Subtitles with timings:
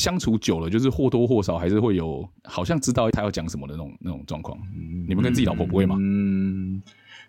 [0.00, 4.58] 相处久了，就是或多或少还是会有，好像知道他要讲什么的那种那种状况。
[5.06, 5.94] 你们跟自己老婆不会吗？
[6.00, 6.80] 嗯，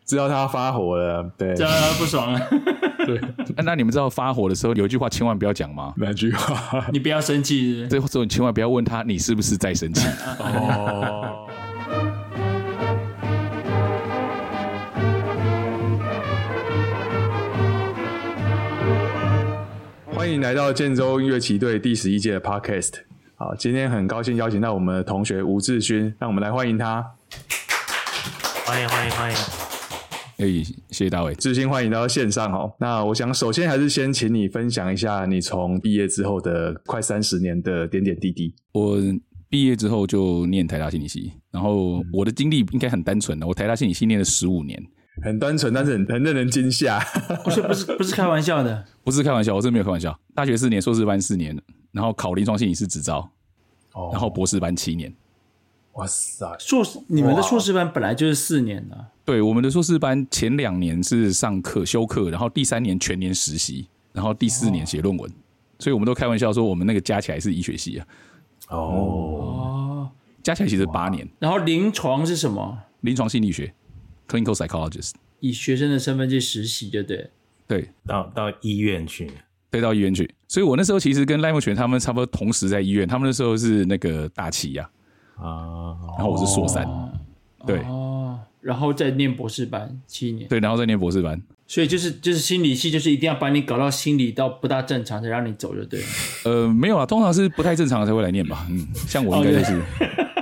[0.06, 2.40] 知道他发火了，对，知道他不爽了。
[3.06, 3.20] 对，
[3.66, 5.94] 那你们知道发火的时候有一句话千万不要讲吗？
[5.98, 6.88] 哪句话？
[6.94, 7.86] 你不要生气。
[7.90, 10.08] 这时候你千万不要问他，你是不是在生气？
[10.40, 11.41] 哦。
[20.22, 22.94] 欢迎来到建州音乐旗队第十一届的 Podcast。
[23.34, 27.04] 好，今天很高兴邀请到我们的同学吴志勋，让我们来欢迎他。
[28.64, 29.38] 欢迎欢迎欢迎！
[30.38, 32.72] 哎，谢谢大卫，志勋欢迎到线上哦。
[32.80, 38.54] 那我想首先还是先请你分享一下你从毕业之后的快三十年的点点滴滴。
[38.74, 39.00] 我
[39.50, 44.80] 毕业之后就念台大心理系，然后我的经历应该很单纯的，我台大心理系念了十五年。
[45.22, 47.00] 很单纯，但是很很令人惊吓。
[47.44, 50.18] 不是不是不是开玩笑的， 不是开玩笑，我真的没有开玩笑。
[50.34, 51.60] 大学四年，硕士班四年，
[51.92, 53.30] 然后考临床心理师执照，
[53.94, 55.14] 哦，然后博士班七年。
[55.94, 59.08] 哇塞，硕士你们的硕士班本来就是四年的。
[59.26, 65.30] 对，我们的硕士班前两年是上课修课，然后第三年全年实习，然后第四年写论文。
[65.30, 65.34] 哦，
[65.80, 68.08] 所以我们都开玩笑说，我们那个加起来是医学系啊。
[68.70, 70.10] 哦，
[70.42, 71.28] 加起来其实八年。
[71.40, 72.80] 然后临床是什么？
[73.02, 73.74] 临床心理学。
[74.32, 77.30] Clinical psychologist，以学生的身份去实习，对不对？
[77.68, 79.30] 对，到到医院去，
[79.70, 80.34] 对，到医院去。
[80.48, 84.90] 所以我那时候其实跟赖慕全他们差不多同时在医院，他们那时候是那个大七呀，
[85.36, 87.12] 啊，然后我是硕三，哦、
[87.68, 91.42] 对，哦，然后再念博士班七年，对，然后再念博士班。
[91.68, 96.06] 所以就是就是心理系，就是一定要把你搞到心理到不大正常才让你走，就对了。
[96.44, 98.68] 呃，没有啊，通常是不太正常才会来念吧。
[98.70, 99.82] 嗯，像我应该就是。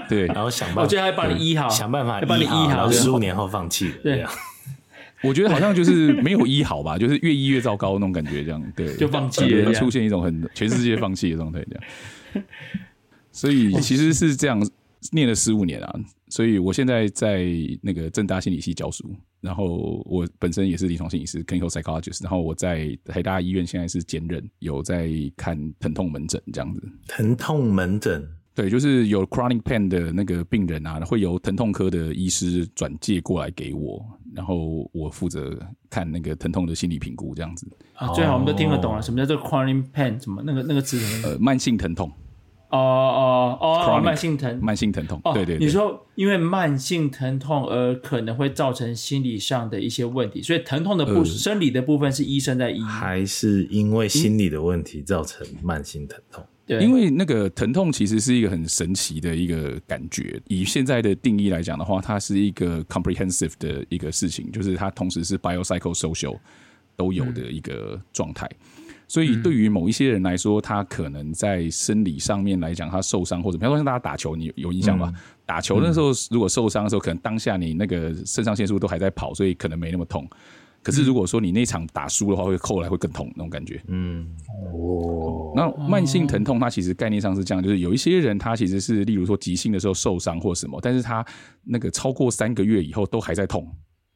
[0.09, 3.93] 对，然后想办法，我觉得还帮你医好，想办法帮你医好，然后十五年后放弃了。
[4.03, 4.31] 对啊，
[5.23, 12.45] 我觉得好像就是没有医好吧，就是越医越糟糕那种感觉，这样对，就放弃了，出现一种很全世界放弃的状态，这样。
[13.31, 14.59] 所以其实是这样，
[15.11, 15.93] 念了十五年啊，
[16.29, 17.45] 所以我现在在
[17.81, 26.81] 那个正大心理系教书，然后我本身也是临床心理师 （clinical psychologist），然后我在台大医院现在是兼任，有在看疼痛门诊这样子。
[27.07, 28.27] 疼痛门诊。
[28.59, 34.05] 对，就是有 chronic pain 的那个病人啊，会由疼痛科的医师转介过来给我，
[34.35, 35.57] 然后我负责
[35.89, 37.65] 看那个疼痛的心理评估，这样子。
[37.93, 40.21] 啊，最好我们都听得懂了，什么叫做 chronic pain？
[40.21, 40.99] 什么那个那个词？
[41.25, 42.11] 呃，慢性疼痛。
[42.71, 45.21] 哦哦哦，慢性疼，慢性疼痛。
[45.33, 45.57] 对对。
[45.57, 56.43] 你说因为慢性疼痛而可能会造成心理上的一些问题，所以疼痛的部生理的部分是医生在医，还是因为心理的问题造成慢性疼痛？
[56.77, 60.39] 对因为那个疼痛其实是一个很神奇的一个感觉。
[60.47, 66.37] 以现在的定义来讲的话，它是一个 comprehensive 的一个事情，就是它同时是 biopsychosocial
[66.95, 68.47] 都有的一个状态。
[69.07, 75.11] 所以对于某一些人来说，他可能在生理上面来讲，他受伤或者比方说像大家打球，你有印象吧？
[75.47, 80.29] 打球那时候如果受伤的时候，可能当下你那个肾上腺素都还在跑，所以可能没那么痛。
[80.81, 83.81] 可是如果说你那场打输的话，会后来会更痛那种感觉。
[83.87, 84.27] 嗯，
[84.73, 91.25] 哦，那慢性疼痛它其实概念上是这样，就是有一些人他其实是例如说急性的时候受伤或什么，但是他
[91.63, 93.67] 那个超过三个月以后都还在痛。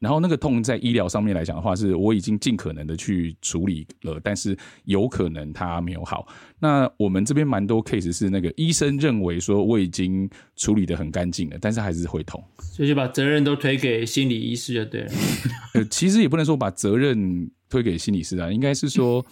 [0.04, 4.54] 然后那个痛在医疗上面来讲的话，是我已经尽可能的去处理了，但是
[4.84, 6.28] 有可能它没有好。
[6.60, 15.12] 那我们这边蛮多 case 是那个医生认为说我已经处理得很干净了，但是还是会痛，所以就把责任都推给心理医师就对了。
[15.72, 19.24] 呃，其实也不能说把责任推给心理师啊，应该是说。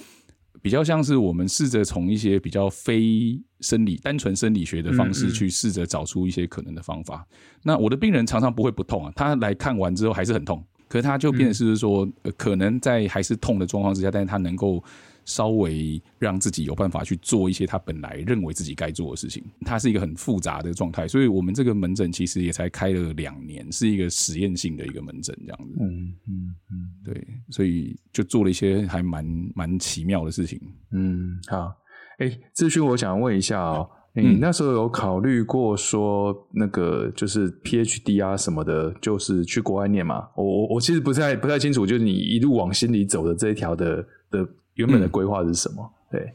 [0.63, 7.17] 比较像是我们试着从一些比较非生理、单纯生理学的方式去试着找出一些可能的方法。
[7.17, 7.61] 嗯嗯。
[7.65, 12.09] 那我的病人常常不会不痛啊，他来看完之后还是很痛，可是他就变成是说，
[12.39, 14.83] 可能在还是痛的状况之下，但是他能够。
[15.25, 25.77] 稍微让自己有办法去做一些他本来认为自己该做的事情，它是一个很复杂的状态，所以我们这个门诊其实也才开了两年，是一个实验性的一个门诊这样子。
[25.81, 29.25] 嗯嗯嗯，对，所以就做了一些还蛮
[29.55, 30.61] 蛮奇妙的事情。
[30.93, 31.75] 嗯，好，
[32.19, 40.29] 哎、欸，志勋，我想问一下哦、喔，你、嗯、那时候有考虑过说那个就是 PhD 啊什么的，就是去国外念吗？
[40.37, 44.49] 我我我其实不太不太清楚，就是你一路往心里走的这一条的的。
[44.83, 45.83] 原本的规划是什么？
[45.83, 46.33] 嗯、对，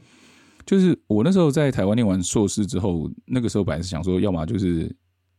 [0.65, 4.93] 就是我那时候在台湾念完硕士之后，那个时候本来是想说，要么就是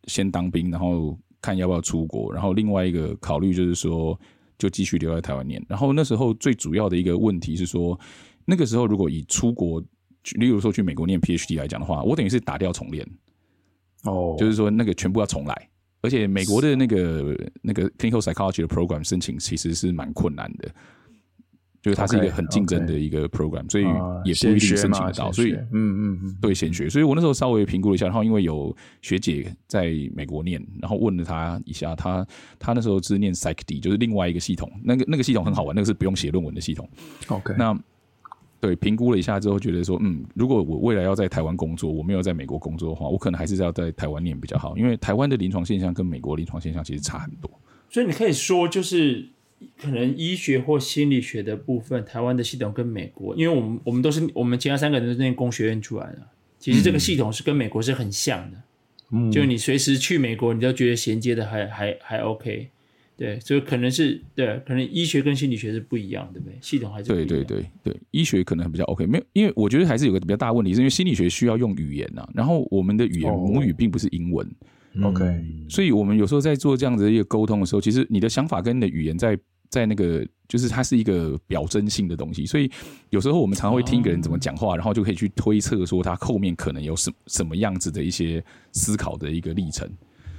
[0.05, 4.19] 先当兵，然后看要不要出国，然后另外一个考虑就是说，
[4.59, 5.65] 就继续留在台湾念。
[5.69, 7.99] 然后那时候最主要的一个问题是说，
[8.45, 9.81] 那个时候如果以出国，
[10.37, 13.07] 例如说去美国念 PhD 来讲的话，我等于是打掉重练。
[14.05, 15.69] 哦，就是说那个全部要重来，
[16.03, 20.73] 而且美国的那个那个 Clinical Psychology 的 Program 申请其实是蛮困难的。
[21.89, 23.85] 就是它是一个很竞争的一个 program，、okay, 所以
[24.25, 25.33] 也不一定申请得到。
[25.33, 26.89] 所以，嗯嗯嗯，对，显学。
[26.89, 32.27] 所以我那时候稍微评估了一下，然后因为有学姐在美国念，然后问了她一下，她
[32.59, 36.87] 她那时候是念 PsyD，就是另外一个系统，那个那个系统很好玩，那个是不用写论文的系统。
[37.29, 37.75] OK，那
[38.61, 47.51] 对评估了一下之后，觉得说，嗯，如果我未来要在台湾工作，我没有在美国工作的话，我可能还是要在台湾念比较好，因为台湾的临床现象跟美国临床现象其实差很多。
[47.89, 49.31] 所以你可以说就是。
[49.81, 56.19] 可能医学或心理学的部分，台湾的系统跟美国，因为我们我们都是我们其他三个人都是念工学院出来的，
[56.59, 58.59] 其实这个系统是跟美国是很像的。
[59.11, 62.69] 嗯，就你随时去美国，你都觉得衔接的还还还 OK。
[63.17, 66.57] 对，所以可能是对，可能医学跟心理学是不一样，对不对？
[66.61, 67.09] 系统还是。
[67.09, 74.49] 对对对对，医学可能比较 OK，没有，因为我觉得还是有个比较大的问题，是因为心理学需要用语言呐、啊，然后我们的语言母语并不是英文。
[75.03, 79.39] OK，所以我们有时候在做这样子的一个沟通的时候，其实你的想法跟你的语言在。
[79.71, 82.71] 在那个，就是它是一个表征性的东西，所以
[83.11, 88.43] 有时候我们常常会听一个人怎么讲话，然后就可以去推测说他后面可能有什什么样子的一些
[88.73, 89.87] 思考的一个历程。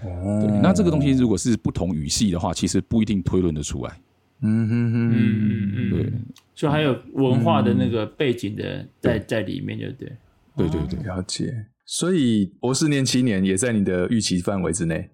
[0.02, 4.02] 哦，对，那这个东西如果是不同语系的话，其实不一定推论得出来。
[4.42, 6.12] 嗯哼哼，嗯嗯对，
[6.56, 10.12] 就还有文化的那个背景的在在里面，就对，
[10.58, 11.54] 对对对，了解。
[11.92, 15.10] 所以博士念七年也在你的预期范围之内。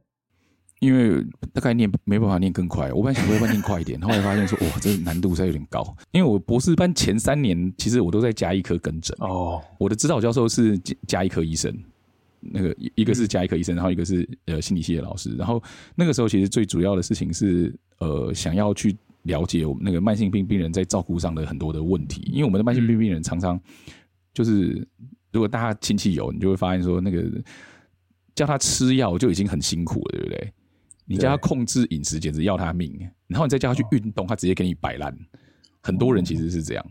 [0.81, 5.95] 因为大概念没办法念更快，我本来想说要不要念快一点，后来发现说哇，这难度实在有点高。
[6.11, 10.77] 因为我博士班前三年其实我都在加医科跟诊哦，我的指导教授是
[11.07, 11.73] 加医科医生，
[12.41, 15.33] 那个一个是加医科医生，然后一个是呃心理系的老师。
[15.37, 15.63] 然后
[15.95, 18.93] 那个时候其实最主要的事情是呃想要去
[19.23, 23.57] 了解我们那个慢性病病人在照顾上的很多的问题，因为我们的慢性病病人常常
[24.33, 24.85] 就是
[25.35, 27.29] 如果大家亲戚有，你就会发现说那个
[28.33, 30.53] 叫他吃药就已经很辛苦了，对不对？
[31.05, 32.97] 你叫他控制饮食，简直要他命。
[33.27, 35.13] 然后你再叫他去运动，他直接给你摆烂。
[35.81, 36.85] 很多人其实是这样，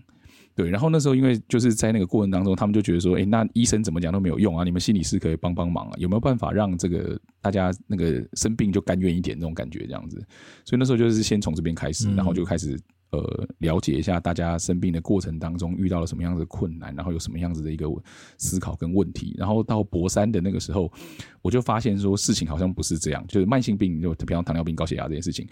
[0.55, 0.69] 对。
[0.69, 4.63] 然后那时候，因为就是在那个过程当中，他们就觉得说：“哎，那医生怎么讲都没有用啊！
[4.63, 5.95] 你们心理师可以帮帮忙啊？
[5.97, 9.87] 有没有办法让这个大家那个生病就甘愿一点那种感觉？
[9.87, 10.23] 这样子。”
[10.67, 12.79] 所以那时候就是先从这边开始，然后就开始。
[13.11, 17.87] 呃，了解一下大家生病的过程当中遇到了什么样子的困难，然后有什么样子的一个
[18.39, 20.91] 思考跟问题，然后到博三的那个时候，
[21.41, 25.47] 我就发现说事情好像不是这样，就是慢性病，就比方糖尿病、高血压这件事情，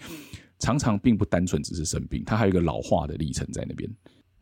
[0.59, 3.89] 常常并不单纯只是生病，它还有一个老化的历程在那边，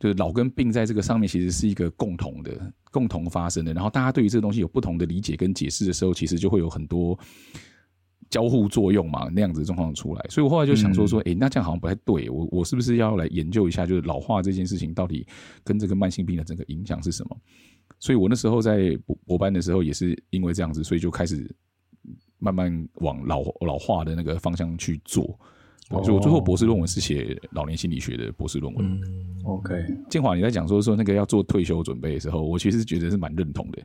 [0.00, 7.16] 就是老跟病在这个上面其实是一个共同的、共同发生的，然后大家对于这个东西有不同的理解跟解释的时候，其实就会有很多。
[8.32, 15.26] 交互作用嘛，那样子状况出来，所以我后来就想说说，哎、嗯欸，那这样好像不太对，我我是不是要来研究一下，就是老化这件事情到底
[15.62, 17.36] 跟这个慢性病的整个影响是什么？
[17.98, 21.54] 所以我那时候在博博班的时候，也是因为这样子，所以就开始
[22.38, 25.38] 慢慢往老老化的那个方向去做。
[25.88, 28.86] 所以我最后博士论文是写老年心理学的博士论文。
[28.86, 29.02] 嗯、
[29.44, 29.74] OK，
[30.08, 33.82] 建华你在讲说说那个要做退休准备的时候，我其实觉得是蛮认同的。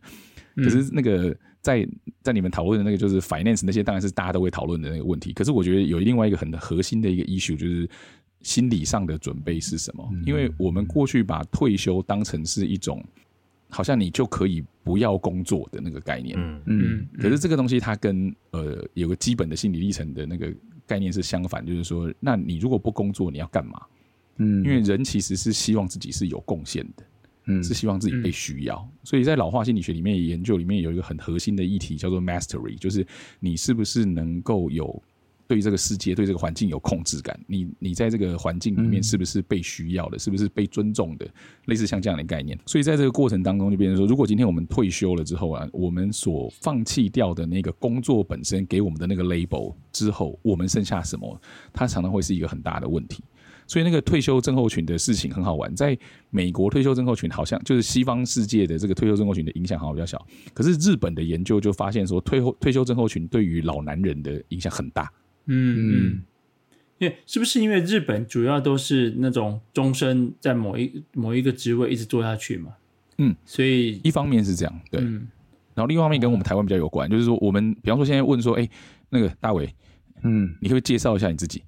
[0.56, 1.86] 可是那个在
[2.24, 5.34] 在你们讨论的那个就是 finance 那些，当然是大家都会讨论的那个问题。
[5.34, 7.90] 可是我觉得有另外一个很核心的一个 issue，就是
[8.42, 10.10] 心理上的准备是什么？
[10.26, 13.04] 因为我们过去把退休当成是一种
[13.68, 16.38] 好像你就可以不要工作的那个概念。
[16.40, 17.08] 嗯嗯。
[17.20, 20.54] 可是这个东西它跟呃有个基本的心理历程的那个
[20.86, 23.82] 概念是相反，就是说，那你如果不工作，你要干嘛？
[24.38, 27.04] 嗯，因为人其实是希望自己是有贡献的。
[27.48, 33.06] 嗯，是希望自己被需要，嗯、所以在老化心理学里面研究里面有一个很核心的议题叫做 mastery，就是
[33.40, 35.02] 你是不是能够有
[35.48, 37.40] 对这个世界、对这个环境有控制感？
[37.48, 40.20] 你你在这个环境里面是不是被需要的？
[40.20, 41.26] 是不是被尊重的？
[41.68, 42.60] 类似像这样的概念。
[42.66, 51.42] 所以在这个过程当中，就变成说，如果今天我们退休了之后啊，我们所放弃掉的那个工作本身给我们的那个 label 之后，我们剩下什么？
[51.72, 53.24] 它常常会是一个很大的问题。
[53.68, 55.96] 所以那个退休症候群的事情很好玩，在
[56.30, 65.12] 美国退休症候群好像就是西方世界的这个退休症候群的影响好像比较小，可是日本的研究就发现说退后退休症候群对于老男人的影响很大。
[65.46, 66.22] 嗯嗯，
[66.98, 72.72] 因为是不是因为日本主要都是那种终身在某一某一个职位一直做下去嘛？
[73.18, 75.02] 嗯，所以一方面是这样，对。
[75.02, 75.28] 嗯、
[75.74, 78.70] 然后另外一方面跟我们台湾比较有关，就是说我们比方说现在问说，哎，
[79.10, 79.74] 那个大伟，
[80.24, 81.64] 嗯，你可不可以介绍一下你自己？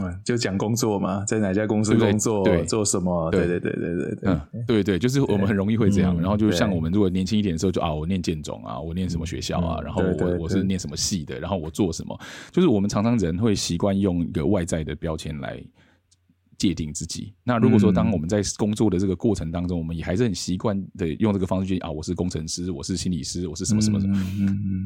[0.00, 3.30] 嗯，就讲工作嘛，在哪家公司工作，对，做什么？
[3.30, 6.18] 对对对对对对，嗯，对对，就是我们很容易会这样。
[6.18, 12.18] 然后就像我们如果年轻一点的时候，就啊，我念建中啊，我念什么学校啊，然后我我是念什么系的，然后我做什么，
[12.50, 15.62] 就是我们常常人会习惯用一个外在的标签来。
[16.62, 17.34] 界定自己。
[17.42, 24.16] 那如果说当我们在工作的这个过程当中，我们也还是很习惯的用这个方式去啊，我是工程师，我是心理师，我是什么什么什么。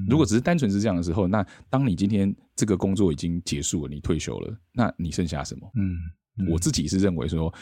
[0.08, 5.70] 如果只是单纯是这样的时候，那当你今天这个工作已经结束了，你退休了，那你剩下什么？
[5.74, 7.52] 嗯，我自己是认为说，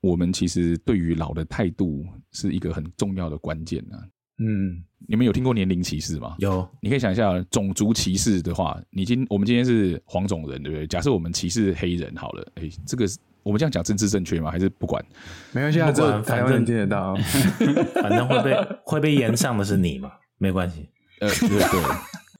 [0.00, 3.98] 我们其实对于老的态度是一个很重要的关键啊。
[4.38, 6.34] 嗯，你们有听过年龄歧视吗？
[6.40, 10.86] 有，你可以想一下，种族歧视的话，你今我们今天是黄种人，对不对？
[10.88, 13.06] 假设我们歧视黑人好了，哎，这个
[13.44, 14.50] 我们这样讲政治正确吗？
[14.50, 15.04] 还是不管？
[15.52, 17.14] 没关系啊，这台湾人听得到，
[18.02, 20.88] 反正会被会被延上的是你嘛，没关系。
[21.20, 21.80] 呃，对对。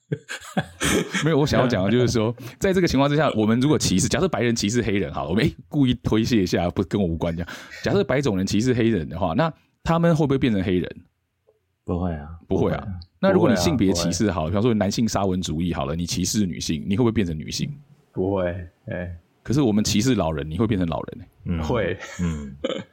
[1.25, 7.49] 没有，我想要讲的就是说，在这个情况之下，我们如果歧视，假设白人歧视黑人，好了，我们故意推卸一下，不跟我无关这样。
[7.83, 9.51] 假设白种人歧视黑人的话，那
[9.83, 10.89] 他们会不会变成黑人？
[11.83, 12.87] 不会啊，不会啊。
[13.19, 17.71] 那如果你性别歧视好了，比方说男性沙文主义好了，你歧视女性，你会不会变成女性？
[18.13, 18.51] 不会，
[18.91, 19.17] 哎。
[19.45, 21.27] 可是我们歧视老人，你会变成老人？
[21.45, 22.55] 嗯，会，嗯。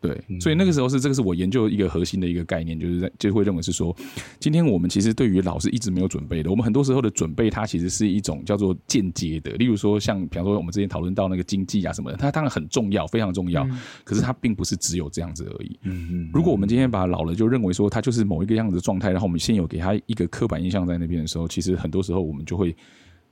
[0.00, 3.94] 对，所以那个时候是这个是我研究一个核心的一个概念，就是在就会认为是说，
[4.38, 6.48] 今天我们其实对于老是一直没有准备的。
[6.48, 9.50] 我们很多时候的准备，它其实是一种叫做间接的。
[9.56, 13.68] 例如说，像比方说我们之前讨论到那个经济啊什么的，它当然很重要，非常重要。
[14.02, 15.78] 可是它并不是只有这样子而已。
[15.82, 16.30] 嗯嗯。
[16.32, 22.74] 如果我们今天把老了就认为说它就是某一个样子的状态，然后我们先有给他一个刻板印象在那边的时候，其实很多时候我们就会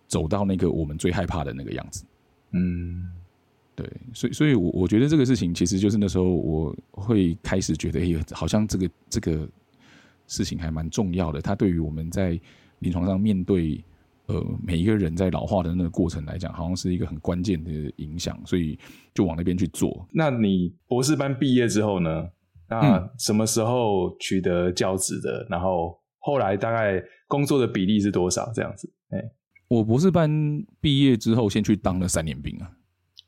[0.06, 2.04] 走到那个我们最害怕的那个样子。
[2.52, 3.10] 嗯。
[3.74, 9.48] 对，所以，所以我我觉得这个事情其实就是那时候我会开始觉得，哎，好像这个这个
[10.26, 11.40] 事情还蛮重要的。
[11.40, 12.40] 它对于我们在
[12.80, 13.84] 临床上面对
[14.26, 18.36] 呃每一个人在老化的那个过程来讲，好像是一个很关键的影响。
[18.44, 18.76] 所以
[19.14, 20.04] 就往那边去做。
[20.10, 22.28] 那你博士班毕业之后呢？
[22.70, 25.46] 那什么时候取得教职的？
[25.48, 28.52] 然后后来大概工作的比例是多少？
[28.52, 28.92] 这样子？
[29.08, 29.18] 哎，
[29.68, 30.28] 我博士班
[30.80, 32.70] 毕业之后，先去当了三年兵啊。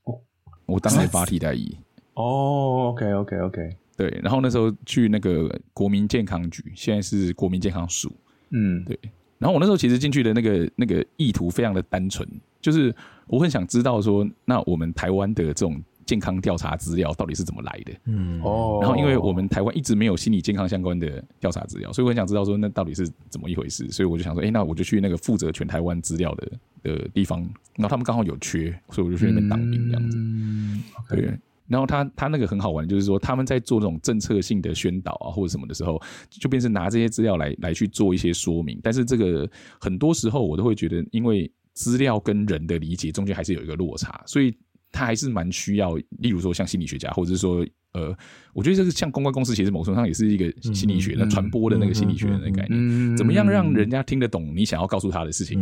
[0.04, 0.18] 哦
[0.66, 1.76] 我当了八替代役
[2.14, 8.12] 哦，OK OK OK，对，然后那时候去那个国民健康局，现在是国民健康署，
[8.50, 8.98] 嗯，对，
[9.38, 12.28] 然后我那时候其实进去的那个那个意图非常的单纯，
[12.60, 12.94] 就是
[13.26, 15.82] 我很想知道说，那我们台湾的这种。
[16.10, 17.92] 健康调查资料到底是怎么来的？
[18.06, 23.88] 嗯哦，然后因为我们台湾一直没有心理健康相关的调查资料，所以我很想知道说那到底是怎么一回事。
[23.92, 26.52] 所以我就想说，哎、欸，那我就去那个负责全台湾资料的
[26.82, 27.38] 的地方，
[27.76, 30.18] 然后他们刚好有缺，所以我就去那边当兵这样子。
[30.18, 31.38] 嗯，对。
[31.68, 38.80] 然后他他那个很好玩，就是说他们在做这种政策性的宣导啊或者什么的时候，就变成拿这些资料来来去做一些说明。
[38.82, 39.48] 但是这个
[39.78, 44.52] 很多时候我都会觉得，因为资料跟人的理解中间还是有一个落差，所以。
[44.92, 48.16] 他还是蛮需要，例如说像心理学家，或者是说，呃，
[48.52, 55.60] 我觉得这是像公关公司，其实某种上也是一个心理学的传播的那个心理学的那个概念，怎么样让人家听得懂你想要告诉他的事情？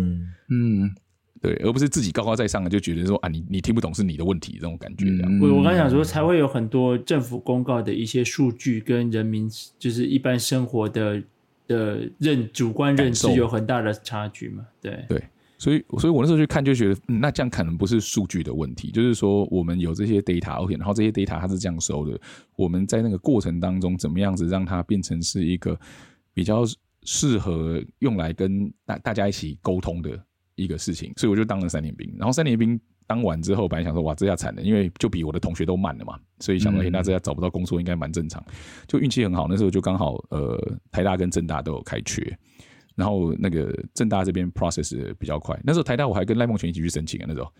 [0.51, 0.91] 嗯，
[1.41, 5.07] 对，而不是自己高高在上的就觉得说啊，你你听不懂是你的问题这种感觉。
[5.07, 11.23] 这样，我我刚想说，才会有很多政府公告的一些数据跟人民就是一般生活的
[11.67, 14.67] 的认主观认知有很大的差距嘛？
[14.81, 15.23] 对对。
[15.59, 22.19] 所以，所以我那时候去看，就觉得，嗯，那这样可能不是数据的问题，就是说，我们有这些 data，OK，然后这些 data 它是这样收的，
[22.55, 25.79] 我们在那个过程当中，怎么样子让它变成是一个
[26.33, 26.63] 比较
[27.03, 30.19] 适合用来跟大大家一起沟通的
[30.55, 31.13] 一个事情。
[31.17, 38.41] 所以我就当了三年兵，然后三年兵当完之后，本来想说，哇，这下惨了，因为就比我的同学都慢了嘛，所以想说，哎、嗯，那这下找不到工作应该蛮正常，
[38.87, 40.57] 就运气很好，那时候就刚好，呃，
[40.93, 42.39] 台大跟政大都有开缺。
[42.99, 47.53] 然后那个正大这边 process 比较快，那时候台大我还跟赖梦泉一起去申请啊，那时候，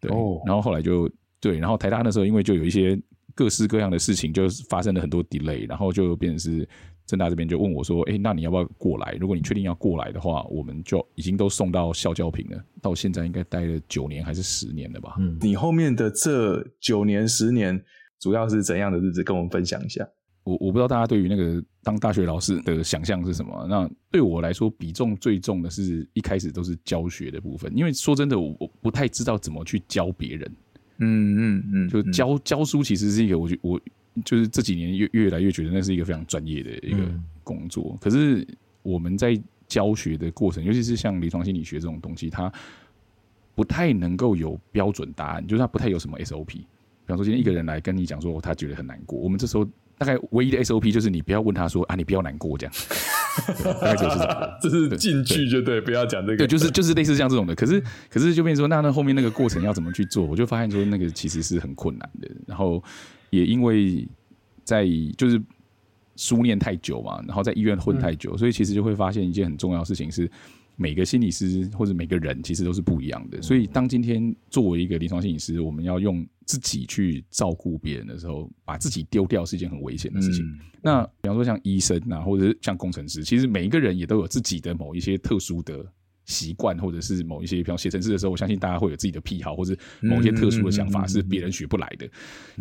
[0.00, 1.06] 对，哦、然后后来就
[1.38, 2.98] 对，然后台大那时候因为就有一些
[3.34, 6.66] 各式各样的事情，就发生了很多 delay，然后就变成是
[7.04, 9.12] 正大这边就问我说，哎，那你要不要过来？
[9.20, 15.16] 如果你确定要过来的话，我们就已经都送到校教评了，到现在应该待了九年还是十年了吧？
[15.18, 17.78] 嗯，你后面的这九年十年
[18.18, 19.22] 主要是怎样的日子？
[19.22, 20.08] 跟我们分享一下。
[20.46, 23.66] 我我不知道大家对于那个当大学老师的想象是什么？
[23.68, 30.52] 那对我来说，比重最重的是一开始都是教学的部分，因为说真的，我我不太知道怎么去教别人。
[30.98, 33.80] 嗯嗯嗯，就教教书其实是一个，我觉我
[34.24, 36.98] 就是这几年越越来越觉得那是一个非常专业的一个
[37.42, 37.90] 工作。
[37.94, 38.46] 嗯、可是
[38.82, 39.36] 我们在
[39.66, 42.52] 教学的过程，尤其是像临床心理学这种东西，它
[43.56, 46.46] 不太能够有标准答案，就是它不太有什么 SOP。
[46.46, 46.66] 比
[47.08, 49.66] 方说，今天一个人来跟你讲说他觉得很难过，我们这时候。
[49.98, 52.74] 大概唯一的 SOP 就是你不要问他说啊，你不要难过这样。
[53.80, 56.38] 大概就是这样，这是进去就对，不要讲这个。
[56.38, 57.54] 对，就是就是类似像这种的。
[57.54, 60.24] 可是可是就变成说，那那后面那个过程要怎么去做？
[60.24, 62.30] 我就发现说，那个其实是很困难的。
[62.46, 62.82] 然后
[63.30, 64.06] 也因为
[64.64, 64.86] 在
[65.18, 65.40] 就是
[66.16, 70.30] 书念太久嘛，然后在医院混太久，所以其实就会发现一件很重要的事情是。
[70.76, 80.44] 每个心理师或者每个人其实都是不一样的，所以当今天作为一个临床心理师，我们要用自己去照顾别人的时候，把自己丢掉是一件很危险的事情。
[80.44, 85.84] 嗯、那比方说像医生啊，或者是像工程师，其实每一个人也都有自己的某一些特殊的
[86.26, 92.06] 习惯，或者是某一些，比方写程式的时候，我相信大家会有自己的癖好，或者某一些特殊的想法是别人学不来的。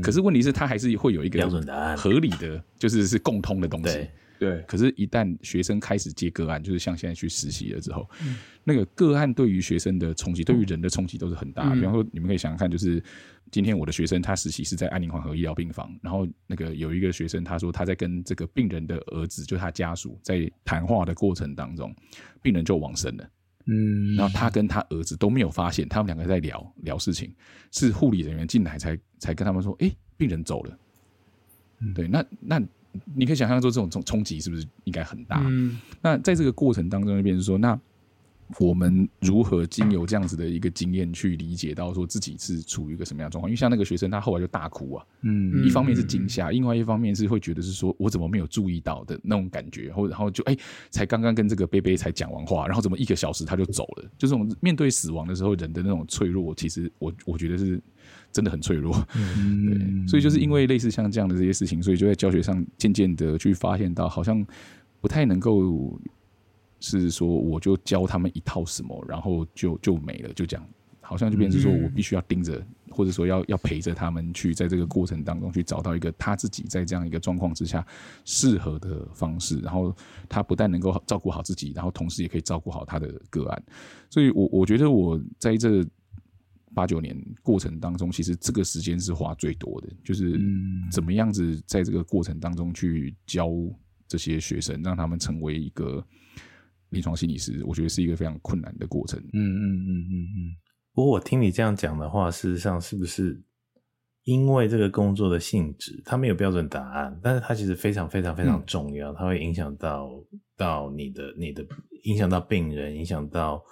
[0.02, 4.08] 可是问题是，他还是会有一个标准答案，合理的，就是是共通的东西。
[4.38, 11.70] 对，可是，一旦学生开始接个案，就是像现在去实习了之后，嗯、那个个案对于学生的冲击，对于人的冲击都是很大。
[11.72, 13.02] 嗯、比方说，你们可以想想看，就是
[13.50, 21.96] 今天我的学生他实习是在安宁缓和医疗病房，然后那个有一个学生他说他在跟这个病人的儿子，就是他家属在谈话的过程当中，
[22.42, 23.30] 病人就往生了。
[23.68, 27.34] 嗯，然后他跟他儿子都没有发现，他们两个在聊聊事情，
[27.72, 30.78] 是护理人员进来才才跟他们说，哎、欸，病人走了。
[31.80, 32.62] 嗯、对，那那。
[33.16, 35.42] 你可以想象说，这种冲冲击是不是应该很大？
[35.46, 37.80] 嗯，那在这个过程当中，就变成说，那
[38.60, 43.50] 我们如何经由这样子的一个经验去理解到说自己是处于一个什么样的状况？
[43.50, 50.60] 因为像那个学生，他后来就大哭啊，嗯，一方面是惊吓，另外一方面是会觉得是说我怎么没有注意到的那种感觉，或然后就哎、欸，
[50.92, 54.04] 才刚刚跟这个贝贝才讲完话，然后怎么一个小时他就走了？
[54.18, 57.82] 就这种面对死亡的时候，人的那种脆弱，其实我我觉得是。
[58.36, 64.46] 真的很脆弱，嗯，对，所以就是因为类似像这样的这些事情，所以就在教学上渐渐的去发现到，好像
[65.00, 65.98] 不太能够
[66.82, 70.68] 是说我就教他们一套什么，然后就就没了，就这样，
[71.00, 77.88] 好像就变成说我必须要盯着，或者说要要陪着他们去在这个过程当中去找到一个他自己在这样一个状况之下
[78.26, 79.96] 适合的方式，然后
[80.28, 83.64] 他不但能够照顾好自己，然后同时也可以照顾好他的个案，
[84.10, 85.86] 所以我我觉得我在这。
[86.76, 90.38] 八九年过程当中，其实这个时间是花最多的，就是
[90.92, 93.50] 怎么样子在这个过程当中去教
[94.08, 96.06] 这些学生，让他们成为一个
[96.90, 99.18] 临床心理师，我觉得是一个非常困难的过程。
[99.32, 100.38] 嗯嗯嗯嗯嗯。
[100.94, 103.42] 不过我听你这样讲的话，事实上是不是
[104.26, 110.10] 因为这个工作的性质，它没有标准答案，但是它其实非常非常非常重要，它会影响到
[110.58, 111.66] 到你的你的
[112.04, 113.64] 影响到病人，影响到。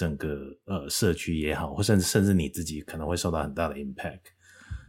[0.00, 4.20] 整个呃社区也好，或甚至甚至你自己可能会受到很大的 impact，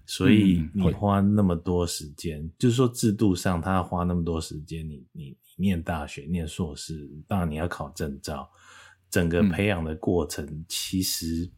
[0.05, 8.49] 所以你花那么多时间，嗯、就是说制度上他要花那么多时间，你你你念大学念硕士，当然你要考证照，
[9.09, 11.51] 整个培养的过程、嗯、其实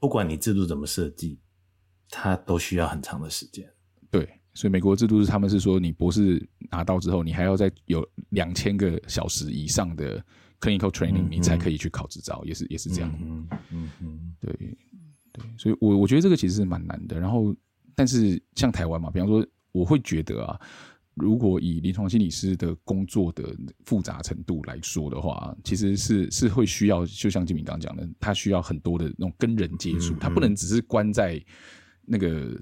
[0.00, 1.38] 不管你制度怎么设计，
[2.08, 3.72] 它都需要很长的时间。
[4.10, 10.20] 对，所以美国制度是他们是说，你博士拿到之后，你还要再有两千个小时以上的。
[10.64, 13.14] Clinical training，你才可以去考执照，嗯、也是也是这样。
[13.20, 14.50] 嗯嗯嗯，对
[15.30, 17.20] 对，所以我我觉得这个其实是蛮难的。
[17.20, 17.54] 然后，
[17.94, 20.58] 但是像台湾嘛，比方说，我会觉得啊，
[21.16, 31.38] 如果以临床心理师的工作的复杂程度来说的话，其实是是会需要，就像金明刚讲的，他需要很多的那种跟人接触，他、嗯、不能只是关在
[32.06, 32.58] 那个。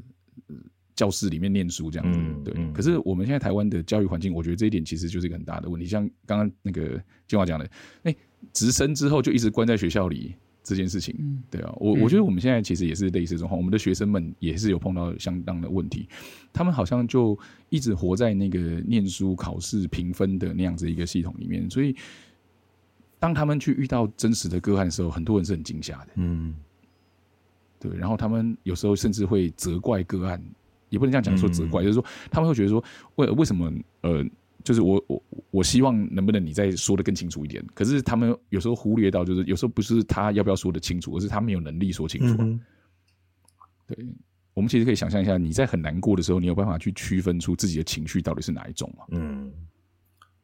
[0.95, 2.73] 教室里面念书这样子，嗯、对。
[2.73, 5.87] 可是我们现在台湾的教育环境，我觉得这一点其实就是一个很大的问题。
[5.87, 7.65] 像刚刚那个金华讲的，
[8.03, 8.17] 哎、欸，
[8.53, 11.73] 直升之后就一直关在学校里这件事情，嗯、对啊。
[11.79, 16.09] 我我觉得我们现在其实也是类似这种话，我们的学生们也是有碰到相当的问题，
[16.53, 17.39] 他们好像就
[17.71, 21.97] 一直活在那个念书、考试、评分的那样子一个系统里面，所以
[23.19, 26.55] 当他们去遇到真实的个案的时候，很多人是很惊吓的，嗯，
[27.81, 27.97] 对。
[27.97, 30.43] 然后他们有时候甚至会责怪个案。
[30.93, 32.85] 也不能这样讲说责怪，嗯、就是说他们会觉得说
[33.17, 34.23] 为为什么呃，
[34.63, 37.65] 就是我我我希望能不能你再说的更清楚一点？
[37.75, 42.37] 可是他们有时候忽略到，就是有时候不是他要不要说的清楚，而是他没有能力说清楚。
[42.41, 42.61] 嗯、
[43.87, 44.07] 对，
[44.53, 49.05] 我们其实可以想象一下，你在很难过的时候，你有办法去区分出自己的情绪到底是哪一种吗？
[49.13, 49.51] 嗯，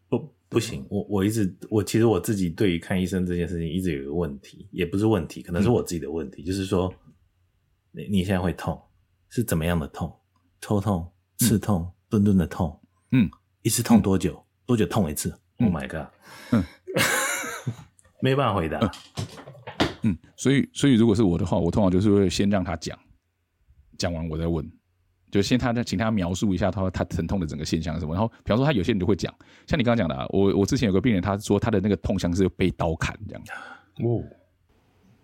[0.08, 6.92] 不不行，我我一直我其实我自己对于看医生这件事情一直有一个问题，也不是问题，可能是我自己的问题，嗯、就是说
[7.92, 8.80] 你你现在会痛，
[9.28, 10.12] 是怎么样的痛？
[10.60, 12.80] 抽痛、刺痛、顿顿、嗯、的痛，
[13.12, 13.30] 嗯，
[13.62, 14.34] 一次痛多久？
[14.34, 16.08] 嗯、多久痛一次、嗯、？Oh my god！
[16.52, 16.64] 嗯，
[18.20, 18.78] 没办法回答。
[20.02, 22.98] 嗯，所以，所以如果是我的话，我通常就是会先让他讲，
[23.98, 24.64] 讲完我再问，
[25.30, 28.14] 就先他请他描述一下他他疼痛的整个现象是什么。
[28.14, 29.34] 然后，比方说他有些人就会讲，
[29.66, 33.42] 像你刚刚讲的、啊，我我之前有个病人，他说他的那个痛像是被刀砍这样。
[34.04, 34.22] 哦。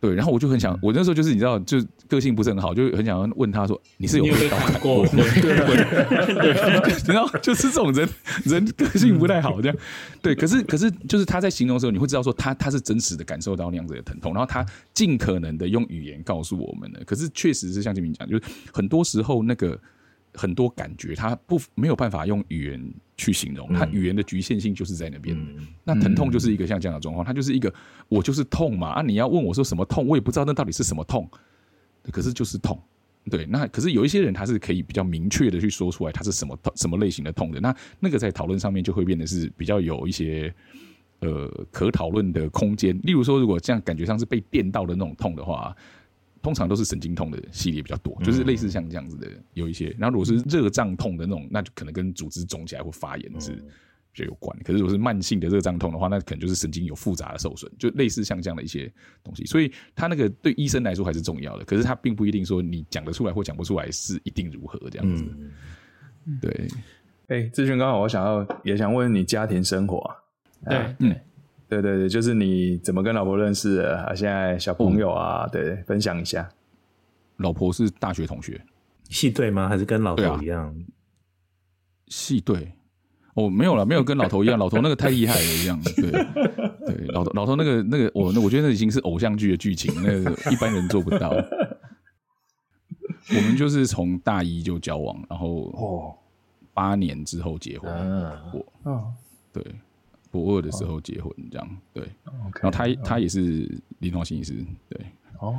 [0.04, 8.06] 对，然后我就很想，我那时候就是你知道，就个性不是很好，就很想要问他说：“你是有被刀砍过？”对对对， 然后就是这种人，
[8.44, 9.76] 人个性不太好这样。
[10.20, 14.62] 对，可是可是就是他在形容的时候，你会知道说他他是真实的感受到那样子的疼痛，然后他
[14.92, 17.02] 尽可能的用语言告诉我们的。
[17.06, 19.80] 可是确实是像金明讲，就是很多时候那个。
[20.34, 25.36] 很多感觉，他不没有办法用语言去形容，他语言的局限性就是在那边。
[25.36, 27.72] 嗯、那疼痛就是一个像这样的状况，它就是一个
[28.08, 29.02] 我就是痛嘛啊！
[29.02, 31.28] 你要问我说什么痛，我也不知道那到底是什么痛，
[32.10, 32.80] 可是就是痛。
[33.30, 37.58] 对，那可是有一些人他是可以比较明确的去说出来，他是什么痛什么类型的痛的。
[37.58, 40.54] 那那个在讨论上面就会变得是比较有一些
[41.20, 42.98] 呃可讨论的空间。
[43.02, 45.74] 例如说，如果这样感觉上是被电到的那种痛的话，
[46.44, 49.88] 通常都是神经痛的系列比较多，就是类似像这样子的有一些。
[49.98, 53.60] 然后如果是热胀痛的那种，那就可能跟组织肿起来或发炎是。
[54.16, 58.88] 就有关，可是如果是慢性的热胀痛的话，那可能就是神经有复杂的受损，就类似像这样的一些
[59.24, 59.44] 东西。
[59.44, 65.24] 所以他那个对医生来说还是重要的，可是他并不一定说你讲得出来或讲不出来是一定如何这样子。
[66.26, 66.68] 嗯、对，
[67.26, 70.16] 哎、欸，志勋，刚好我想要也想问你家庭生活啊。
[70.70, 71.16] 对，嗯，
[71.82, 74.14] 对对对，就是你怎么跟老婆认识的啊？
[74.14, 76.48] 现在小朋友啊，嗯、对，分享一下。
[77.38, 78.60] 老婆是大学同学，
[79.08, 79.68] 系对吗？
[79.68, 80.74] 还是跟老头一样？
[82.08, 82.72] 系对。
[83.34, 86.12] 哦，没有了，没有跟老头一样，老头那个太厉害了，一样，对
[86.86, 91.30] 对，老头老头那个那个，我那我觉得那已经是偶像剧的剧情，那个一般人做不到。
[91.30, 96.14] 我们就是从大一就交往，然后哦，
[96.72, 97.90] 八年之后结婚，
[98.52, 99.12] 我哦，
[99.52, 99.64] 对，
[100.34, 102.02] 博二的时候结婚，这样对，
[102.60, 103.70] 然后他他也是
[104.00, 104.52] 临床心理师，
[104.88, 105.00] 对，
[105.38, 105.54] 哦，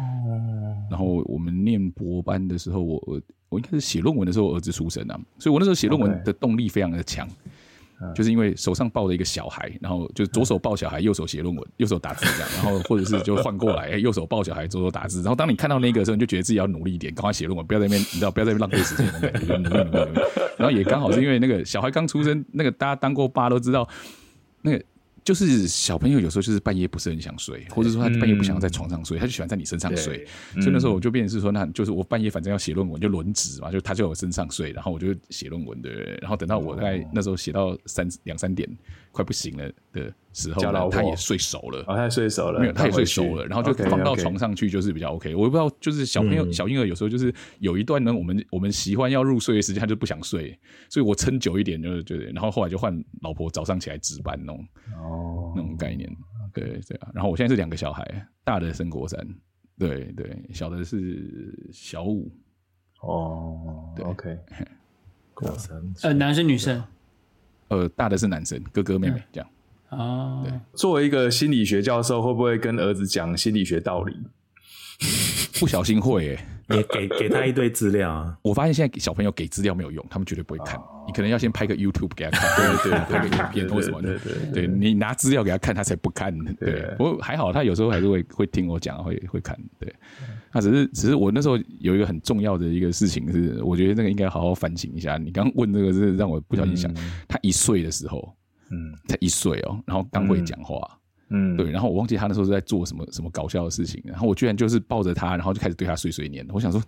[0.92, 7.26] 然后我们念博班的时候，我我我应该是写论文的时候，儿子出生啊，所以我那时候写论文的动力非常的强。
[8.14, 15.22] 就是因为手上抱着一个小孩，然后就左手抱小孩，右手写论文，右手打字这样，然后或者是就换过来，右手抱小孩，左手打字。
[15.22, 19.08] 然后当你看到那个的时候，你就觉得自己要努力一点，赶快写论文，不要在那边，你知道，不要在那边浪费时间，
[19.48, 20.22] 努力努力。
[20.58, 23.88] 然后也刚好是因为那个小孩刚出生，那个大家当过爸都知道，
[24.66, 24.84] 那个。
[25.24, 30.24] 就是小朋友有时候就是半夜不是很想睡，或者说他半夜不想要在床上睡，他就喜欢在你身上睡。
[30.62, 36.20] 所以那时候我就变成是说，那就是我半夜反正要写论文，就轮值嘛，就他就在我身上睡，然后我就写论文，对不对？
[36.22, 38.70] 然后等到我在那时候写到三两三点，
[39.16, 45.34] 快不行了的时候，他也睡熟了，他也睡熟了，没有，他也睡熟了，然后就放到床上去，就是比较 OK。
[45.34, 55.54] 我也不知道，就是小朋友小婴儿有时候就是有一段呢，我们我们喜欢要入睡的时间，他就不想睡，所以我撑久一点，就是就然后后来就换老婆早上起来值班那种哦。
[55.56, 56.14] 那种概念。
[56.54, 59.20] 对对啊，然后我现在是两个小孩，大的升国三，
[59.78, 62.32] 对对，小的是小五。
[63.02, 64.38] 哦，对，OK，
[65.34, 66.82] 国三， 呃，男生女生，
[67.76, 69.50] 呃，大的是男生，哥哥妹妹这样。
[69.90, 74.16] 哦，对，作为一个心理学教授，会不会跟儿子讲心理学道理？
[75.60, 78.38] 不小心会诶，也给给他一堆资料啊。
[78.42, 80.80] 我发现现在小朋友给资料没有用，他们绝对不会看。
[81.08, 84.18] 你可能要先拍个 YouTube 给他看， 对对，拍个影片或什么的。
[84.20, 86.38] 对对，你拿资料给他看，他才不看。
[86.56, 89.58] 对，不过还好，他有时候还是会会听我讲，会会看。
[89.80, 89.94] 对，
[90.52, 95.18] 他只是只是我那时候有一个很重要的一个事情是，我觉得那个应该好好反省一下。
[95.18, 96.94] 你刚问这个是让我不小心想，
[97.28, 98.36] 他一岁的时候，
[98.72, 100.80] 嗯，才一岁哦，然后刚会讲话。
[101.30, 106.46] 嗯，对，然后我忘记他那时候是在做什么什么搞笑的事情，然后我居然就是抱着他，然后就开始对他碎碎念。
[106.52, 106.82] 我想说，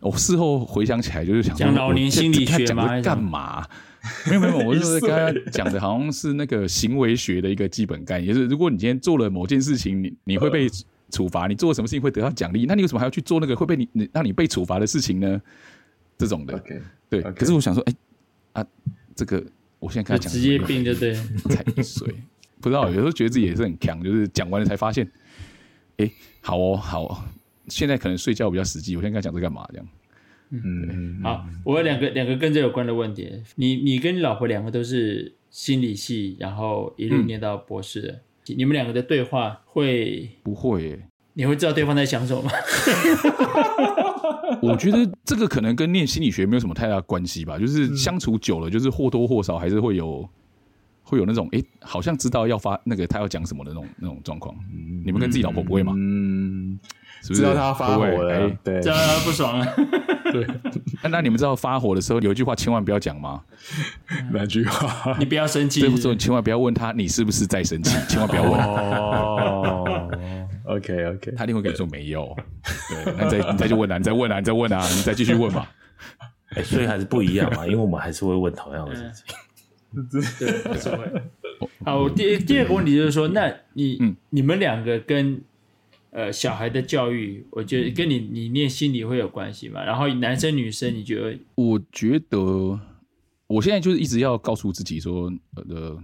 [0.00, 3.00] 我事后回想起来就是想说，讲老年心理学吗？
[3.00, 3.66] 干嘛？
[4.28, 10.68] 没有没有，我就 是刚刚讲的好像是那个行为学的一个基本概念，就是如果你今天做了某件事情，你你会被
[11.10, 15.40] 处罚，你做了什么事情会得到奖励，那你为什么还要去做那个会被你你让你被处罚的事情呢？
[16.16, 17.22] 这种的，okay, 对。
[17.22, 17.34] Okay.
[17.34, 17.94] 可是我想说，哎
[18.52, 18.66] 啊，
[19.16, 19.42] 这个
[19.78, 21.14] 我现在跟他讲职业病，对不对？
[21.48, 22.14] 才一岁。
[22.60, 25.06] 不知道，有时候觉得自己也是很强，就是讲完了才发现，
[25.96, 27.18] 哎、欸，好哦，好哦，
[27.68, 28.96] 现在可能睡觉比较实际。
[28.96, 29.66] 我现在跟他讲这干嘛？
[29.72, 29.88] 这样，
[30.50, 33.42] 嗯，好，我有两个两个跟这有关的问题。
[33.54, 41.06] 你你跟你老婆两个都是心理系，然后一路念到博士的，嗯、你们两个的对话会不会、欸？
[41.32, 42.50] 你会知道对方在想什么吗？
[44.60, 50.28] 我觉得这个可能跟念心理学没有什么太大关系吧，就是相处久了，就是或多或少还是会有。
[51.10, 54.54] 会有那种哎、欸，好像知道要发那个他要讲什么的那种那种状况。
[54.72, 55.92] 嗯、你们跟自己老婆不会吗？
[55.96, 56.78] 嗯，
[57.20, 58.32] 是不是知道他发火了？
[58.32, 59.66] 欸、对，知道他不爽了。
[60.30, 60.46] 对，
[61.10, 63.42] 那你们知道发火的时候有一句话千万不要讲吗？
[64.32, 65.16] 哪句话？
[65.18, 65.80] 你不要生气。
[65.80, 68.52] 对不起，你千万不要问他你是不是在生气，千万不要问。
[68.52, 70.08] 哦
[70.66, 72.36] ，OK OK，他一定会跟你说没有。
[72.88, 75.66] 对，那你再你再去问啊，你再问啊，你再问啊，你再继续问嘛。
[76.50, 79.36] 哎、欸，所以还是不一样嘛，因为我们还是会问同样的事情。
[79.92, 81.22] 对，不是会。
[81.84, 85.42] 好，第第二个问题就是说，那你、嗯、你们两个跟
[86.10, 89.82] 呃小孩的教育，我觉得跟你你念心理会有关系嘛？
[89.84, 91.38] 然后男生女生，你觉得？
[91.56, 92.38] 我觉得
[93.46, 95.30] 我现在就是一直要告诉自己说，
[95.68, 95.98] 呃，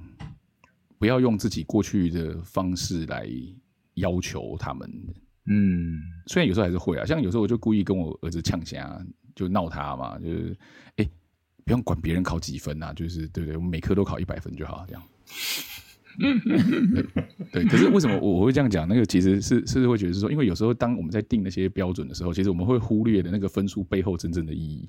[0.99, 3.27] 不要用自己过去的方式来
[3.94, 4.90] 要求他们。
[5.49, 8.99] 嗯，虽然有时候还是会啊，像有时候我就故意跟我儿子呛下，
[9.35, 10.57] 就闹他嘛，就是
[10.96, 11.05] 哎。
[11.05, 11.11] 欸
[11.66, 13.57] 不用管别人考几分啊，就是对不对？
[13.57, 15.02] 我们每科都考一百分就好，这样。
[16.16, 17.64] 对，对。
[17.64, 18.87] 可是为什么我会这样讲？
[18.88, 24.88] 那个其实是是会觉得是说，因为有时候当我们在定那些标准的时候，其实我们会忽略的那个分数背后真正的意义。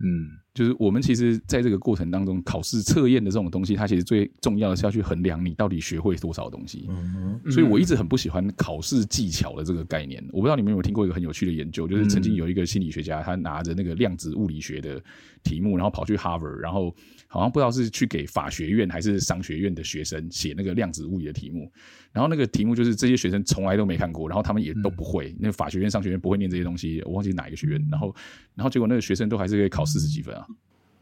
[0.00, 6.86] 嗯，就是我们其实在这个过程当中，考试测验的这种东西，它其实最重要的是要去衡量你到底学会多少东西。
[6.88, 10.24] 嗯哼，所以我一直很不喜欢考试技巧的这个概念。
[10.32, 14.98] 我不知道你们有没有听过一个很有趣的研究，就是曾经有一个心理学家，他拿着那个量子物理学的
[15.42, 16.94] 题目，然后跑去 Harvard，然后
[17.28, 21.70] 好像不知道是去给法学院还是商学院的学生写那个量子物理的题目。
[22.12, 25.36] 然后那个题目就是这些学生从来都没看过，然后他们也都不会。
[25.38, 27.86] 那个法学院、商学院不会念这些东西，我忘记哪一个学院。
[27.90, 28.14] 然后，
[28.54, 30.45] 然后结果那个学生都还是可以考四十几分啊。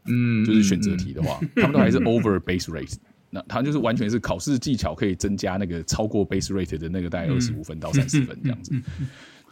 [0.05, 2.95] 嗯，就是选择题的话，他们都还是 over base rate，
[3.29, 8.73] 那他就是完全是考试技巧可以增加那个超过 base rate 的那个大概二十五分到三十分这样子。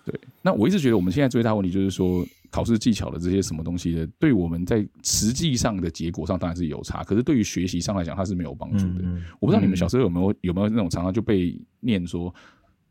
[0.05, 9.05] 对，那我一直觉得我们现在最大问题就是说，考试技巧的这些什么东西的，对我们在实际上的结果上当然是有差，可是对于学习上来讲，它是没有帮助的。
[9.39, 12.35] 我不知道你们小时候有没有有没有那种常常就被念说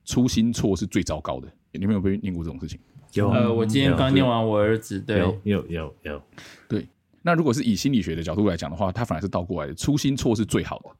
[0.06, 2.80] 粗心错是最糟糕的，你们有没有被念过这种事情？
[3.14, 6.22] 有，呃，我今天刚念完我儿子，对，有有有有，
[6.68, 6.87] 对。
[7.22, 10.90] 那如果是以心理学的角度来讲的话，它反而是倒过来的，粗心错是最好的。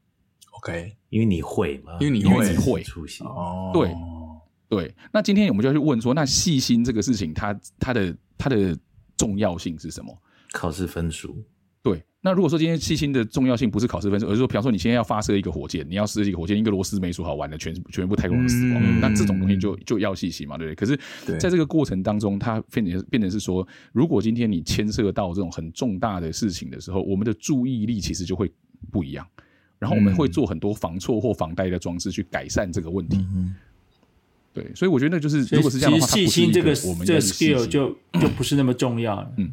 [0.51, 3.25] OK，因为你会嘛，因为你会，你会粗心。
[3.27, 3.93] 哦，对
[4.69, 4.95] 对。
[5.11, 8.77] 那今天我们就要去问说，那细心这个事情它，它它的它的
[9.17, 10.17] 重要性是什么？
[10.53, 11.43] 考试分数。
[12.23, 20.75] 对，那如果说今天细心的重要性不是考试分数，而是说，比方说你现在要发射一个火箭，你要设计一个火箭，一个螺丝没锁好，完了全全部太空人死光那这种东西就就要细心嘛，对不对？
[20.75, 28.51] 可是，在这个过程当中，它变成变成是说，如果今天你牵涉到这种很重大的事情的时候，我们的注意力其实就会
[28.89, 29.27] 不一样，
[29.77, 33.17] 然后我们会做很多防错或防呆的装置去改善这个问题。
[33.35, 33.53] 嗯、
[34.53, 36.73] 对，所以我觉得那就是，如果是这样的话，细心这个
[37.05, 39.33] 这个 skill 就就不是那么重要了。
[39.37, 39.51] 嗯，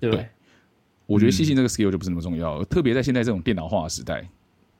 [0.00, 0.10] 对。
[0.10, 0.28] 对
[1.08, 4.28] 我觉得细心这个 skill 就不是那么重要，特别在现在这种电脑化的时代，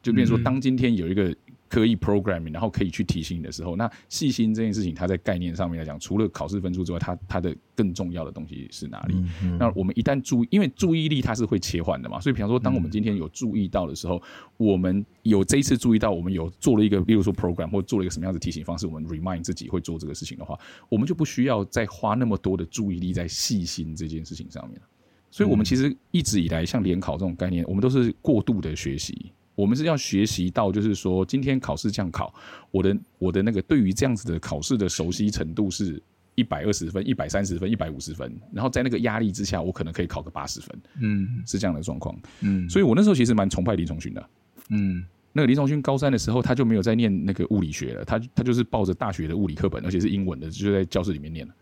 [0.03, 1.35] 就变成说，当今天有一个
[1.71, 9.17] 可以 programming，然后可以去提醒你的时候，那细心这件事情，它在概念上面来讲，除了考试分数之外，它它的更重要的东西是哪里？
[9.59, 14.23] 那我们一旦注意，因为注意力它是会切换的嘛，所以比方说，当我们今天有注意到的时候，
[14.59, 20.59] 我们有这一次注意到，我们有做了一个，例如说 program 或做了一个什么样的提醒方式，我们 remind 自己会做这个事情的话，
[20.91, 24.87] 我们就不需要再花那么多的注意力在细心这件事情上面了。
[25.31, 29.33] 所以，我们其实一直以来，像联考这种概念，我们都是过度的学习。
[29.55, 32.33] 我们是要学习到，就是说，今天考试这样考，
[32.71, 36.01] 我的我的那个对于这样子的考试的熟悉程度是
[36.37, 38.33] 一百二十分、一百三十分、一百五十分。
[38.53, 40.81] 然后在那个压力之下，我可能可以考个八十分。
[41.01, 42.17] 嗯，是这样的状况。
[42.41, 44.29] 嗯，所以我那时候其实蛮崇拜林崇勋的。
[44.71, 51.53] 嗯，那个林崇勋高三的时候，他就没有再念那个物理学了，他他就是抱着大学的物理课本，而且是英文的，就在教室里面念了。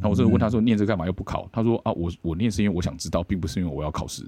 [0.00, 4.22] 那我就问他说：“念这干嘛又不考？”他说：“啊，我我念是因为我想知道，并不是因为我要考试。”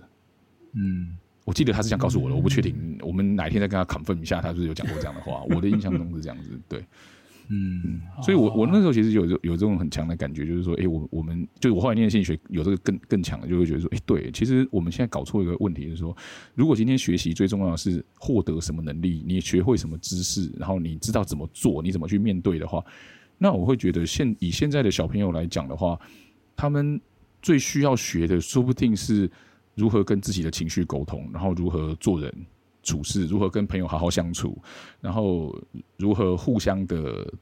[0.75, 2.99] 嗯，我记得他是这样告诉我的，我不确定。
[3.03, 5.43] 我们哪一天再跟他 confirm 一下，他是不是有讲过这样的话？
[5.51, 6.59] 我的印象中是这样子。
[6.69, 6.85] 对，
[7.49, 16.17] 嗯，所以我我那时候其实有有这种很强的感觉，就是说，哎，我我们就是我后来念心理学有这个更更强的，就会觉得说，哎，对，其实我们现在搞错一个问题，就是说，
[16.55, 22.85] 如果今天学习最重要的是获得什么能力，你学会什么知识，然后你知道怎么做，你怎么去面对的话。
[23.43, 25.99] 那我会觉得现，以现在的小朋友来讲的话，
[26.55, 27.01] 他们
[27.41, 29.29] 最需要学的，说不定是
[29.75, 32.31] 如何跟自己的情绪沟通，然后如何做人
[32.83, 34.61] 处事，如何跟朋友好好相处，
[35.01, 35.59] 然后
[35.97, 37.33] 如何互相的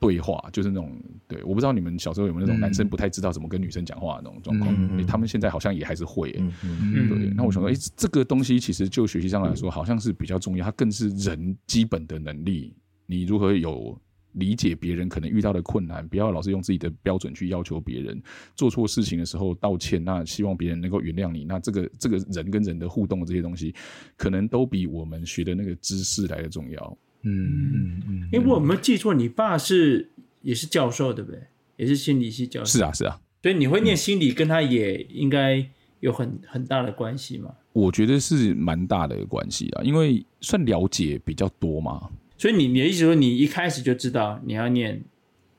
[0.00, 1.44] 对话，就是那种对。
[1.44, 7.30] 我不知道你们小时候有没有那种男生不太知道怎么跟女生讲话的那种状况，他们现在好像也还是会、对。
[7.36, 12.74] 那我想说，哎、欸，这个东西其实就学习上来说，好像是比较重要，它更是人基本的能力。
[13.04, 13.94] 你如何有？
[14.34, 18.22] 理解别人可能遇到的困难，不要老是用自己的标准去要求别人。
[18.54, 21.44] 做错事情的时候道歉，那希望别人能够原谅你。
[21.44, 23.74] 那这个这个人跟人的互动的这些东西，
[24.16, 26.98] 可能都比我们学的那个知识来的重要。
[27.22, 28.28] 嗯嗯嗯。
[28.32, 31.40] 因为我没有记错，你爸是也是教授，对不对？
[31.76, 32.78] 也是心理系教授。
[32.78, 33.20] 是啊是啊。
[33.42, 35.66] 所以你会念心理，跟他也应该
[36.00, 37.54] 有很很大的关系嘛？
[37.72, 42.08] 我觉得是蛮大的关系啊，因为算了解比较多嘛。
[42.42, 45.00] 所以你你的意思说，你一开始就知道你要念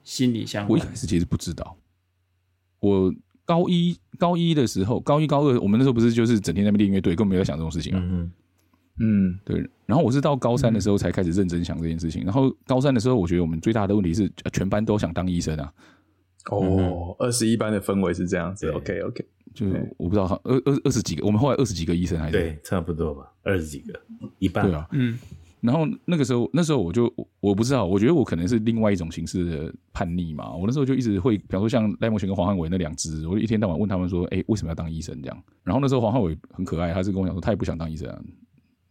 [0.03, 0.77] 心理相关？
[0.77, 1.77] 我一开始其实不知道。
[2.81, 3.09] 我
[3.45, 8.01] 高一高一的时候，高一高二，我们那时候不是就是整天在那边练乐队，根本没有想这种事情啊。
[8.03, 8.29] 嗯
[8.99, 9.65] 嗯，对。
[9.85, 12.23] 然后我是到高三的时候才开始认真想这件事情。
[12.23, 15.73] 嗯、然后高三的时候，我觉得我们最大的问题是，全班都想当医生啊。
[16.51, 18.69] 哦，二十一班的氛围是这样子。
[18.71, 23.97] OK OK，就是我不知道，二二二十几个，我们后来二十几个医生还是对，差不多吧，二十几个，
[24.39, 24.65] 一半。
[24.65, 25.17] 对啊，嗯。
[25.63, 30.53] 然后那个时候，那时候我就我不知道，我觉得我可能是另外一种形式的叛逆嘛。
[30.53, 35.43] 我那时候就一直会，比方说像赖孟权跟黄汉伟那两只，我就一天到晚问他们说：“哎，为什么要当医生？”这样。
[35.63, 38.21] 然后那时候黄汉伟很可爱，他是跟我讲说，他也不想当医生啊。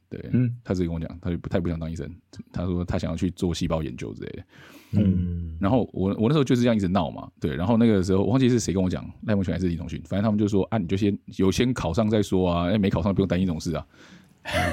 [0.08, 2.10] 对，嗯，他直接跟我讲，他就不太不想当医生，
[2.52, 4.44] 他说他想要去做细胞研究之类的。
[4.92, 13.86] 嗯，然后我我那时候就是这样一直闹嘛，对，然后那个时候我忘记是谁跟我讲，赖孟权还是李同勋，反正他们就说啊，你就先有先考上再说啊，哎，没考上不用担心这种事啊。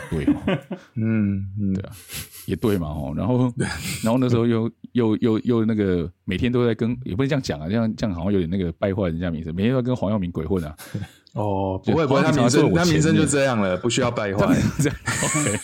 [0.10, 0.26] 对，
[0.96, 1.92] 嗯，对啊，
[2.48, 3.54] 也对嘛，哦，然后
[4.04, 10.76] 然后那时候又又又又那个每天都在跟，也不能这样讲啊，这样这样好像有点那个败坏人家名声，每天都在跟黄耀明鬼混啊。
[11.34, 14.48] 哦，不会不会，他名声他名声就这样了，不需要败坏。
[14.82, 15.60] 这样 OK。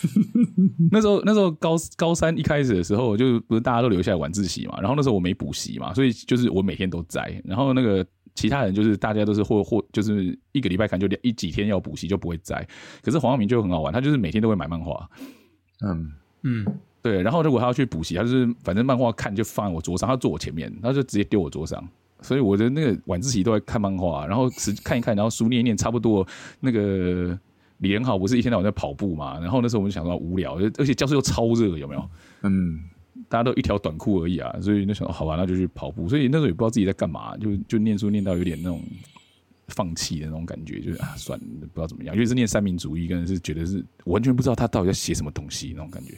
[0.92, 7.42] 那时候那时候高高三一开始的时候，就不是大家都留下来晚自习嘛，然后那时候我没补习嘛，所以就是我每天都在。
[7.44, 12.64] 然后那个其他人就是大家都是或或就是一个礼拜看就一几天要补习就不会在。
[13.02, 15.10] 可是黄耀明就很好玩，他就是每天都会买漫画。
[15.84, 16.64] 嗯嗯，
[17.02, 17.20] 对。
[17.22, 21.82] 然后如果他要去补习，他就是反正漫画看就放在我桌上，他坐我前面，他就直接丢我桌上。
[22.20, 24.48] 所以我的那个晚自习都在看漫画，然后
[24.82, 26.26] 看一看，然后书念一念，差不多。
[26.60, 27.38] 那个
[27.78, 29.38] 李仁豪不是一天到晚在跑步嘛？
[29.38, 32.10] 然后那时候我们就想说无聊，而且教室又超热，有没有？
[32.42, 32.80] 嗯，
[33.28, 36.08] 大家都一条短裤而已啊，所以那想好吧，那就去跑步。
[36.08, 38.80] 所以那时候也不知道自己在干嘛，就就念书念到有点那种
[39.68, 42.14] 放弃的那种感觉，就是啊，算了，不知道怎么样。
[42.14, 46.14] 因为是念三民主义，跟是觉得是完全不知道他到底在写什么东西那种感觉。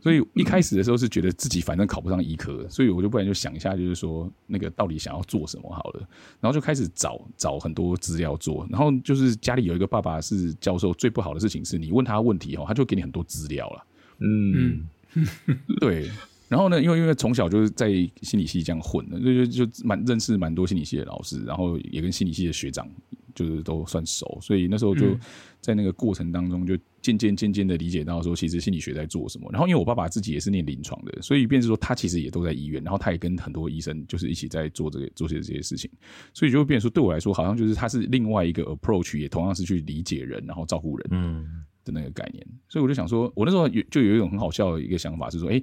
[0.00, 6.06] 所以一开始的时候是觉得自己反正考不上医科，所以我就不然就想一下，就是说那个到底想要做什么好了，
[6.40, 13.86] 然后就开始找找很多资料做，然后就是家里有一个爸爸是教授，最不好的事情是你问他问题哦，他就给你很多资料了，
[14.18, 14.86] 嗯，
[15.80, 16.10] 对，
[16.48, 17.90] 然后呢，因为因为从小就是在
[18.22, 22.88] 心理系这样混的，就就就蛮认识蛮多心理系的老师，然后也跟心理系的学长。
[23.34, 25.18] 就是都算熟，所以那时候就
[25.60, 29.50] 在那个过程当中，就渐渐渐渐的理解到说，其实心理学在做什么。
[29.50, 35.90] 然后因为我爸爸自己也是念临床的，所以便是说他其实也都在医院，然后他也跟很多医生就是一起在做这个做些这些事情，
[36.32, 42.46] 所以就会变成说，对我来说，好像就是他是另外一个 approach，也同样是去理解人，然后照顾人，嗯的那个概念。
[42.68, 45.62] 所以我就想说，我那时候有就有一种很好笑的一个想法是说，哎，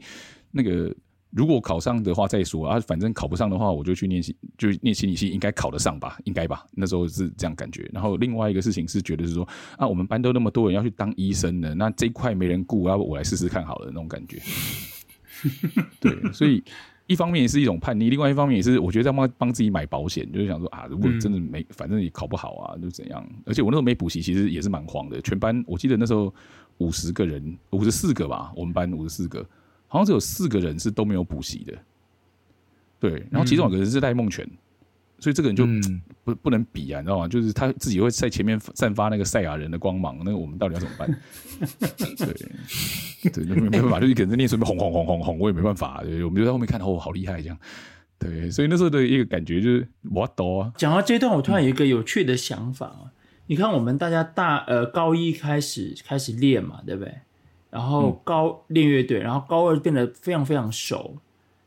[0.51, 0.95] 那个。
[1.33, 6.65] 如果考上的话再说啊，反正考不上的话，我就去念心，就念心理系，应该考得上吧，应该吧。
[6.73, 7.89] 那时候是这样感觉。
[7.93, 14.41] 然后另外一个事情是觉得是说啊，我们班都那么多人要去当医生的，那这一块没人顾，要不我来试试看好了那种感觉。
[16.01, 16.61] 对，所以
[17.11, 23.27] 一方面也是一种叛逆，另外一方面也是我觉得在帮帮自己买保险，就是想说啊，如果真的没，反正也考不好啊，就怎样。
[23.45, 25.21] 而且我那时候没补习，其实也是蛮慌的。
[25.21, 26.33] 全班我记得那时候
[26.77, 29.45] 五十个人，五十四个吧，我们班五十四个。
[29.87, 31.77] 好像只有四个人是都没有补习的，
[32.97, 34.49] 对，然后其中有个人是赖孟权，
[35.21, 35.65] 所以这个人就
[36.25, 37.27] 不不能比啊，你知道吗？
[37.27, 41.19] 就是他自己会在前面散发那个赛亚人的光芒，那个我们到底要怎么办？
[43.31, 47.57] 对，对，没办法，就一个人在念书，轰轰轰轰轰，我也没办法，对，我们就在后面看，哦，好厉害这样，
[48.19, 50.73] 对，所以那时候的一个感觉就是我懂啊。
[50.75, 53.13] 讲到这段，我突然有一个有趣的想法啊，
[53.45, 57.13] 你看我们大家大呃高一开始开始练嘛，对不对？
[57.69, 61.15] 然后高练乐队，然后高二变得非常非常熟，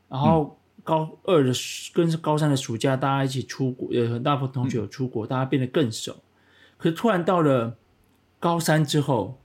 [0.07, 1.51] 然后高二的
[1.93, 6.15] 跟高三的暑假，大家一起出国，有很大部分同学有出国，大家变得更熟。
[6.77, 7.75] 可是突然到了
[8.39, 9.37] 高三之后，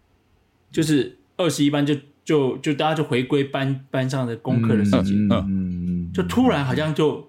[0.71, 7.29] 就是二十一班就就就大家就回归班班上的功课的事情，嗯嗯，就突然好像就。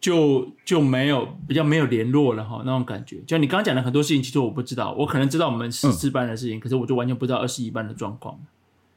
[0.00, 3.22] 就就没有比较没有联络了哈，那种感觉。
[3.26, 8.38] 就你刚刚讲的很多事情，其实我不知道，我可能知道我们十四班的事情，嗯、可是我就完全不知道二十一班的状况。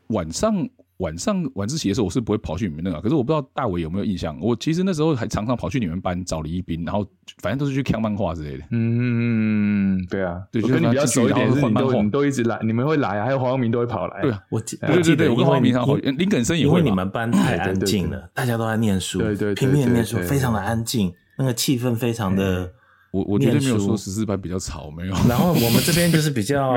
[0.08, 0.68] 晚上。
[0.98, 4.38] 晚上晚自习的时候，我是不会跑去你们那个，可是我不知道大伟有没有印象。
[4.42, 7.06] 我其实那时候还常常跑去你们班找李一斌，然后
[7.42, 8.64] 反正都是去看漫画之类的。
[8.72, 14.22] 嗯，对啊，对，就跟你比较熟一点，是你都你都一直来，你们会来啊，还有黄耀明都会跑来。
[14.22, 16.80] 对啊，我对对对，我跟黄耀明常好，林肯生也会。
[16.80, 22.72] 因为你们班太安静了，大家都在念书，对对，拼命的念书，非常的安静，那个气氛非常的。
[23.18, 25.14] 我我绝对没有说十四班比较吵，没有。
[25.28, 26.74] 然后我们这边就是比较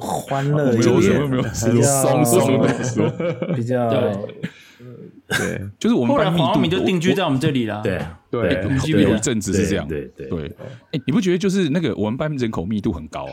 [0.00, 2.68] 欢乐，没有什么没有，比较松松的，
[3.56, 3.90] 比较
[5.28, 8.00] 对，就是我们后来黄阿明就定居在我们这里了，对
[8.30, 10.52] 对，有一阵子是这样，对对对。
[10.92, 13.26] 哎，你不觉得就是那个我们班人口密度很高？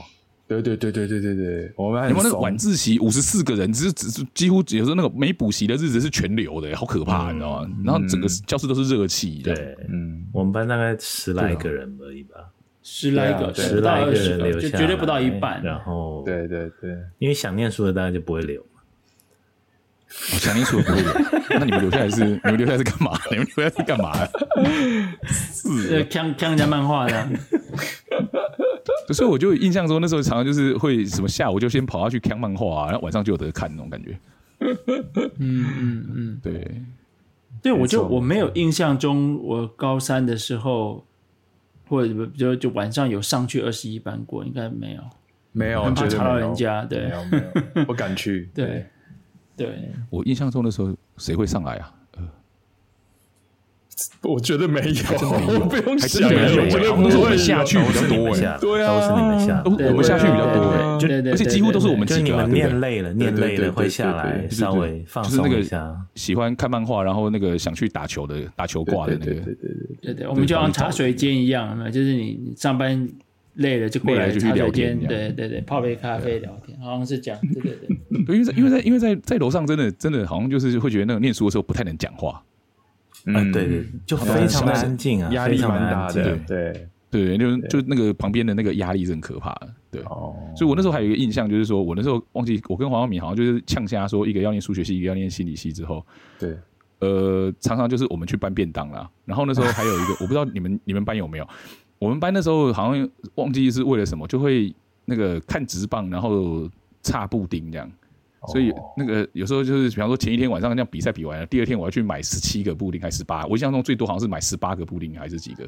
[0.61, 7.69] 对对对对对对对，我们有没有那个晚自习五十四个人，只是只是几乎有时候那个没补习的日子是全流的，好可怕，你知道吗？
[7.83, 12.35] 然后整个教室都是热气，对，嗯，我们班大概十来个人而已吧，
[12.81, 15.61] 十来个，十来个人留下，绝对不到一半。
[15.63, 18.81] 然后，对对对，因为想念书的大家就不会留嘛，
[20.07, 21.13] 想念书的不会留，
[21.59, 23.11] 那你们留下来是你们留下来是干嘛？
[23.31, 24.11] 你们留下来是干嘛？
[25.25, 26.03] 是。
[26.05, 27.29] 看看人家漫画的。
[29.09, 34.17] 所以我就印象中那时候常常就是会什么下午就先跑下去看漫画，然后晚上就有得看那种感觉。
[34.59, 36.81] 嗯嗯嗯，对，
[37.61, 41.03] 对，我就我没有印象中我高三的时候
[41.87, 45.01] 或者就就晚上有上去二十一班过，应该没有。
[45.51, 47.43] 没有，很怕吵到人家，对没有没
[47.75, 48.49] 有，不敢去。
[48.55, 48.85] 对
[49.55, 51.93] 对，我印象中的时候，谁会上来啊？
[54.21, 58.93] 我觉得没有，真没有不用想，没有我觉得好像是我们不会下去比较多对啊。
[58.93, 65.95] 都是你们下我们下去比较多哎，就对对对而且几乎都是我们几个对念累了，念累了会下来稍微放松一下。
[66.15, 69.33] 喜欢看漫画，然后那个想去打球的打球挂的那个。
[69.33, 69.55] 对
[70.01, 71.91] 对，对我们就像茶水间一样？
[71.91, 73.07] 就是你你上班
[73.55, 78.25] 累了就过来就去茶水聊天对对对，泡杯咖啡聊天，好像是这样，对对对。
[78.25, 82.41] 对，因为在因为在因为在在楼上真的真的好像就是会觉得那个念书的时候不太能讲话，
[83.25, 86.87] 嗯，对对，就非常的安静啊，压力蛮大的，对。
[87.13, 90.01] 对，就就那个旁边的那个压力是很可怕的，对。
[90.05, 96.03] 哦，所以我那时候还有一个印象，就是说我那时候忘记我跟黄耀明好像就是呛下说，一个要念数学系，一个要念心理系之后，
[96.39, 96.57] 对，
[97.01, 99.07] 呃，常常就是我们去搬便当啦。
[99.25, 101.47] 然后那时候还有一个，我不知道你们 你们班有没有，
[101.99, 104.73] 我们班那时候好像忘记是为了什么，就会
[105.05, 106.67] 那个看直棒，然后
[107.03, 107.87] 擦布丁这样。
[108.51, 113.45] 所以那个有时候就是，比方说前一天晚上这样比赛比完了，第二天我要去买十七个布丁还是十八？
[113.45, 115.63] 我印象中最多好像是买十八个布丁还是几个？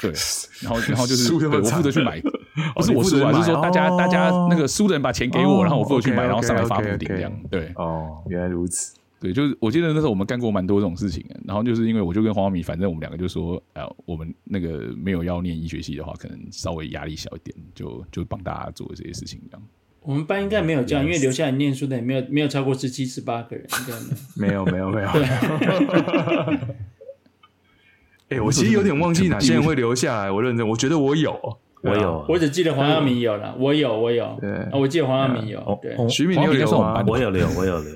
[0.00, 0.12] 对，
[0.62, 2.20] 然后然后就是对我负责去买，
[2.74, 7.32] 不是我输啊，你负责买是说大家哦大家那个输的人把钱给我，哦然后我负责去买，然后上来发布丁这样。
[7.50, 8.94] 对哦，原来如此。
[9.20, 11.26] 对，就是我记得那时候我们干过蛮多这种事情。
[11.44, 19.66] 然后就是因为我就跟黄浩明，反正我们两个就说，呃，我们那个没有要念医学系的话，可能稍微压力小一点，就就帮大家做这些事情这样。
[20.08, 23.92] 我们班应该没有这样，因为留下来念书的也没有没有超过十七十八个人，应该
[24.48, 24.64] 没有。
[24.64, 25.12] 没有没有。
[25.12, 25.28] 没有。
[28.30, 30.30] 哎，我其实有点忘记 哪些人会留下来。
[30.30, 31.38] 我认真，我觉得我有，
[31.82, 32.20] 我有。
[32.20, 34.50] 啊，我只记得黄耀明有了，我有我有，对。
[34.50, 37.04] 啊我记得黄耀明有哦，对，哦徐敏你有留吗？
[37.06, 37.92] 我有留，我有留。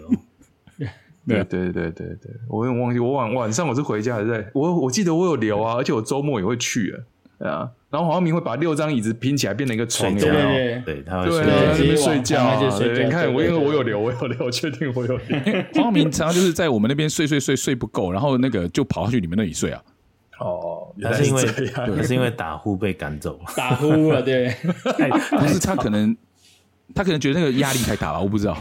[1.27, 7.01] 对对对对对，我有点忘记，我晚晚上我是回家还是在，我我记得我有留啊，而且我周末也会去啊，
[7.43, 10.49] 对啊，然后黄浩明会把六张椅子拼起来变成一个床，有睡觉没有？
[10.49, 15.37] 对对对，他会对啊，睡觉在那睡觉你看我因为我有留，我有留，我确定我有留。
[15.75, 19.83] 黄浩明常常就是在我们那边睡睡睡睡不够，然后那个就跑下去你们那里睡啊。
[20.39, 23.41] 哦，他是因为这样他是因为打呼被赶走。
[23.57, 24.55] 打呼了，对，
[25.37, 26.17] 不是他可能
[26.95, 28.57] 他可能觉得那个压力太大了，我不知道。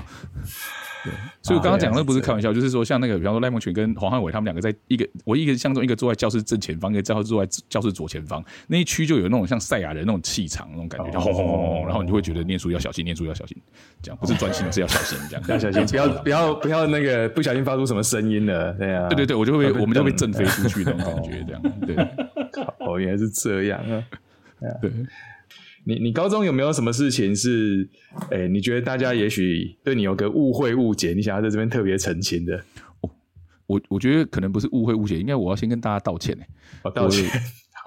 [1.03, 13.57] 对，所以我刚刚讲的那不是开玩笑，就是说像那个，比方说赖梦群跟黄汉伟他们两个在一个，我一个相中一个坐在教室正前方，一个教坐在教室左前方，那一区就有那种像赛亚人那种气场那种感觉，就轰轰轰轰，然后你就会觉得念书要小心，念书要小心，
[14.01, 15.43] 这样不是专心是要小心，这样。
[15.47, 21.95] 要小心，不要不要不要那个不小心发出什么声音了，对啊，对对对，我就会被我们就被震飞出去那种感觉，这样对。
[22.85, 24.03] 哦，原来是这样啊。
[24.81, 24.91] 对。
[25.83, 27.89] 你你高中有没有什么事情是，
[28.29, 32.63] 哎、你觉得大家也许对你有个误会误解，你想要在这边特别澄清的？
[33.67, 36.43] 我我觉得可能不是误会误解，应该我要先跟大家道歉呢、
[36.83, 37.25] 我道歉，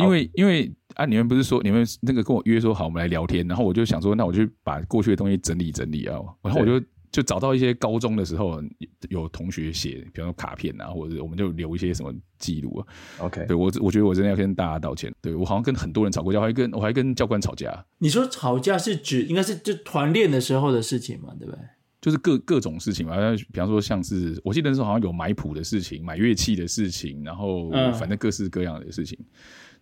[0.01, 6.85] 因为因为啊，你们不是说你们那个跟我约说好，我们来聊天，然后我就想说，那我就把过去的东西整理整理啊，然后我就
[7.15, 8.61] 就找到一些高中的时候
[9.09, 12.87] 有同学写，比方说卡片啊，或者我们就留一些什么记录啊。
[13.21, 21.61] OK，对我我觉得我真的要跟大家道歉，对我好像跟很多人吵过架，我还跟我还跟教官吵架，你说吵架是指应该是就团练的时候的事情嘛，对不对？
[22.01, 23.15] 就是各各种事情嘛，
[23.53, 29.17] 比方说像是我记得那时候好像有买谱的事情，买乐器的事情，然后嗯反正各式各样的事情。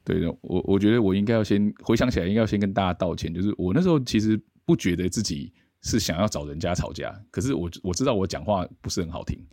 [0.04, 3.32] 对，我我觉得我应该要先回想起来，应该要先跟大家道歉。
[3.32, 5.52] 就是我那时候其实不觉得自己
[5.82, 9.44] 是想要找人家吵架，可是我我知道我讲话不是很好听，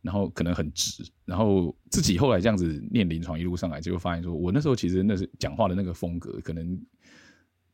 [0.00, 6.80] 然后可能很直，然后自己后来这样子念临床一路上来，就会发现说我那时候其实那是讲话的那个风格，可能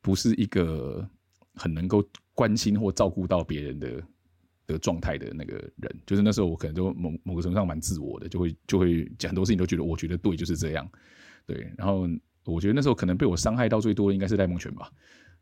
[0.01, 1.07] 不是一个
[1.55, 2.03] 很能够
[2.33, 4.03] 关心或照顾到别人的
[4.67, 6.01] 的状态的那个人。
[6.07, 10.89] 就是那时候我可能就某某个程度上蛮自我的，就会就会讲很多事情都觉得我觉得对就是这样。
[11.45, 12.09] 对，然后
[12.45, 14.91] 我觉得那时候可能被我伤害到最多的应该是赖梦泉吧。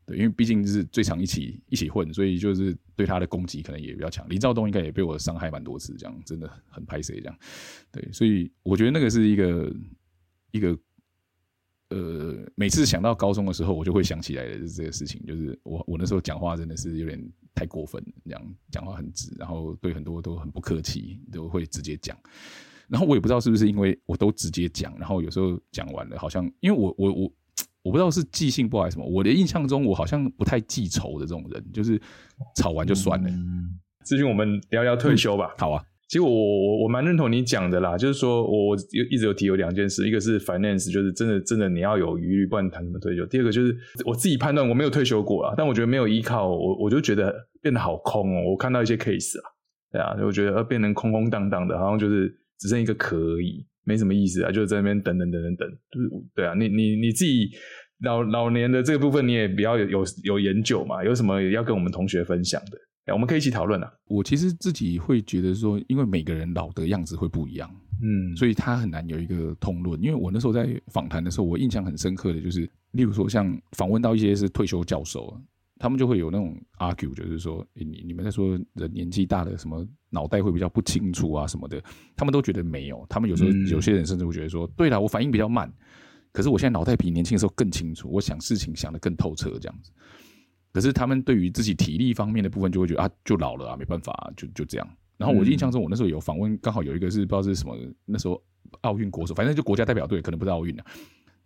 [0.07, 4.27] 对，因为毕竟是最常一起一起混，所以就是对他的攻击可能也比较强。
[4.29, 7.37] 林兆东应该也被我伤害蛮多次，这样真的很拍谢这样。
[7.91, 9.75] 对，所以我觉得那个是一个
[10.51, 10.79] 一个
[11.89, 17.21] 呃，每次想到高中的时候，我就会想起来的这个事情，就是我我那时候讲话真的是有点
[17.53, 22.17] 太过分，这样讲话很直，然后对很多都很不客气，都会直接讲。
[22.87, 27.33] 然后我也不知道是不是因为我都直接讲，然后有时候讲完了，好像因为我我我
[27.87, 31.99] 我不知道是记性不好还是什么，我的印象中我好像不太记仇的这种人，就是
[32.55, 33.29] 吵完就算了。
[33.29, 35.55] 嗯，资讯我们聊聊退休吧。
[35.57, 38.77] 好啊，其实我我我蛮认同你讲的啦，就是说我我
[39.09, 43.25] 一直有提有两件事，一个是 finance，就是真的真的你要有余裕，不然谈什么退休。
[43.27, 43.75] 第二个就是
[44.05, 48.51] 我自己判断，我没有退休过啦，但我觉得没有依靠，我我就觉得变得好空哦。
[48.51, 49.43] 我看到一些 case 啊，
[49.91, 57.49] 对啊，我觉得呃变成空空荡荡的，好像就是只剩一个壳而已，没什么意思啊，就是在那边等等等等等，就是对啊，你你你自己
[58.03, 61.03] 老老年的这个部分，你也比较有有有研究嘛？
[61.03, 62.77] 有什么要跟我们同学分享的？
[63.13, 63.89] 我们可以一起讨论啊。
[64.09, 67.69] 我其实自己会觉得说，因为每个人老的样子会不一样，
[68.03, 69.97] 嗯，所以他很难有一个通论。
[70.03, 75.41] 因为我那时候在访谈的时候，我印象很深刻的就是，例如说像访问到一些是退休教授，
[75.79, 81.81] 他们就会有那种 argue，就是说，你你们在说人年纪大的什么脑袋会比较不清楚啊什么的，
[82.15, 83.05] 他们都觉得没有。
[83.09, 85.71] 他们有时候有些人甚至会觉得说，对了，我反应比较慢。
[86.31, 89.91] 可是我现在脑袋比年轻的时候更清楚，我想事情想得更透彻，这样子。
[90.71, 94.87] 可是他们对于自己体力方面的部分，就会觉得啊，就老了啊，没办法啊，就就这样。
[95.17, 97.75] 然后我印象中，我那时候有访问，刚好有一个是不知道是什么，
[98.05, 98.39] 那时候
[98.81, 100.85] 奥运国手，反正就国家代表队，可能不是奥运的。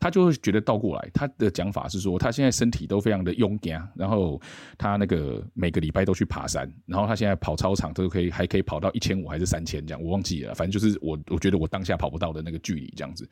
[0.01, 4.41] 他就会觉得倒过来，他的讲法是说，他现在身体都非常的勇敢，然后
[4.77, 13.29] 他那个每个礼拜都去爬山，然后他现在跑操场都可以，还可以跑到一千五还是三千这样，我忘记了，反正就是我我觉得我当下跑不到的那个距离这样子。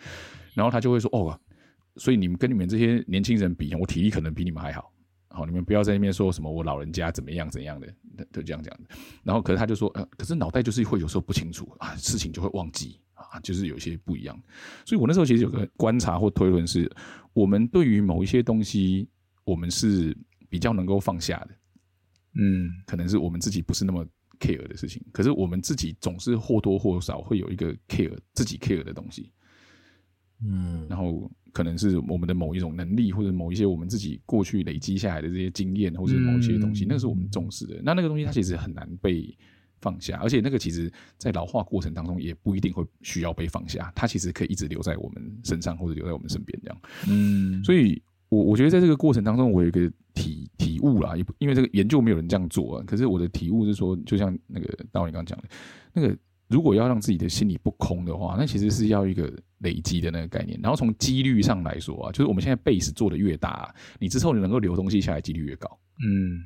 [0.54, 1.38] 然后他就会说，哦，
[1.96, 4.94] 所以你们跟你们这些年轻人比，我体力可能比你们还好。
[5.32, 7.88] 好，你们不要在那边说什么我老人家怎么样怎样的，
[8.32, 8.96] 就这样讲的。
[9.24, 13.00] 然后，可是他就说，呃，可是脑袋就是会有时候不清楚啊，事情就会忘记，
[13.44, 14.42] 就是有些不一样。
[14.86, 16.90] 所以我那时候其实有个观察或推论是，
[17.34, 19.08] 我们对于某一些东西，
[19.44, 20.16] 我们是
[20.48, 21.50] 比较能够放下的。
[22.36, 24.06] 嗯，可能是我们自己不是那么
[24.40, 29.32] care 的事情，可是我们自己总是或多或少会有一个 care 自己 care 的东西。
[30.46, 31.30] 嗯，然后。
[31.52, 37.82] 可能是我们的某一种能力，或者某一些我们自己过去累积下来的这些经验，或者某一些东西，嗯、那是我们重视的。
[37.84, 39.36] 那那个东西它其实很难被
[39.82, 46.82] 放下，而且那个其实在老化过程当中也不一定会需要被放下，它其实可以一直留在我们身上，或者留在我们身边这样。
[47.10, 55.50] 嗯，所以我我觉得在这个过程当中，我有一个体体悟啦，也因为这个研究没有人这样做啊，可是我的体悟是说，就像那个导演刚刚讲的，
[55.94, 56.18] 那个。
[56.50, 60.60] 如果要让自己的心里不空的话，那其实是要一个累积的那个概念。
[60.64, 65.80] 然后从几率上来说啊，就是我们现在 base 做的越大，你之后你能够留东西下来几率越高。
[66.04, 66.42] 嗯，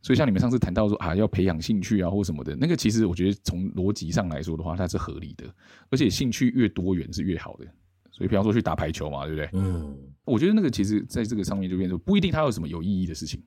[0.00, 5.44] 所以像你们上次谈到说啊，要培养兴趣啊或什么的，那个其实我觉得从逻辑上来说的话，它是合理的。
[5.90, 7.66] 而且兴趣越多元是越好的。
[8.10, 9.50] 所以比方说去打排球嘛，对不对？
[9.52, 13.40] 嗯，我觉得那个其实在这个上面就变成不一定它有什么有意义的事情，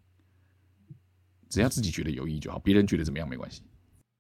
[1.50, 3.64] 只要自己觉得有意义就好，别人觉得怎么样没关系。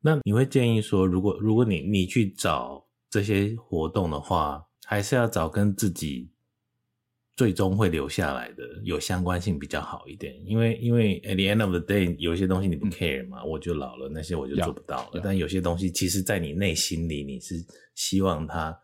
[0.01, 6.30] 那你会建议说，如果如果你你去找这些活动的话，还是要找跟自己
[7.35, 15.21] 最终会留下来的有相关性比较好一点，因为因为 at the end of the day 有些东西你不 care 嘛，嗯、我就老了，那些我就做不到了。
[15.23, 17.55] 但有些东西，其实在你内心里，你是
[17.95, 18.77] 希望它，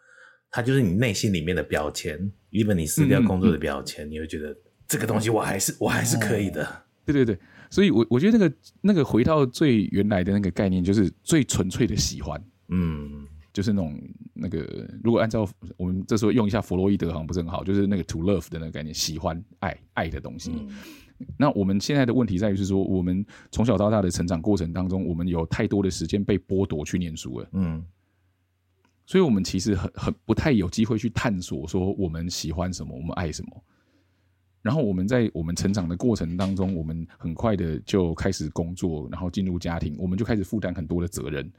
[0.50, 2.18] 它就是你内心里面的标签
[2.52, 4.56] ，even 你撕掉工作的标签，嗯嗯、你会觉得
[4.88, 6.66] 这个东西我还是我还是可以的。
[6.66, 6.70] 哦、
[7.06, 7.38] 对对对。
[7.70, 13.28] 所以我，我我觉得那个那个回到最原来的那个概念，就是最纯粹的喜欢，嗯，
[13.58, 14.00] 就是那种
[14.36, 20.52] 那个，如果按照我们这时候用一下弗洛伊德，好像不是很好，就是那个 to love 的那个概念，喜欢爱爱的东西。
[20.54, 20.70] 嗯、
[21.40, 27.84] 那我们现在的问题在于是说，我们从小到大的成长过程当中，我们有太多的时间被剥夺去念书了，嗯，
[29.08, 33.64] 所以我们其实很很不太有机会去探索说我们喜欢什么，我们爱什么。
[34.68, 41.50] 然后我们在我们成长的过程当中，我们很快的就开始工作，然后进入家庭，我们就开始负担很多的责任。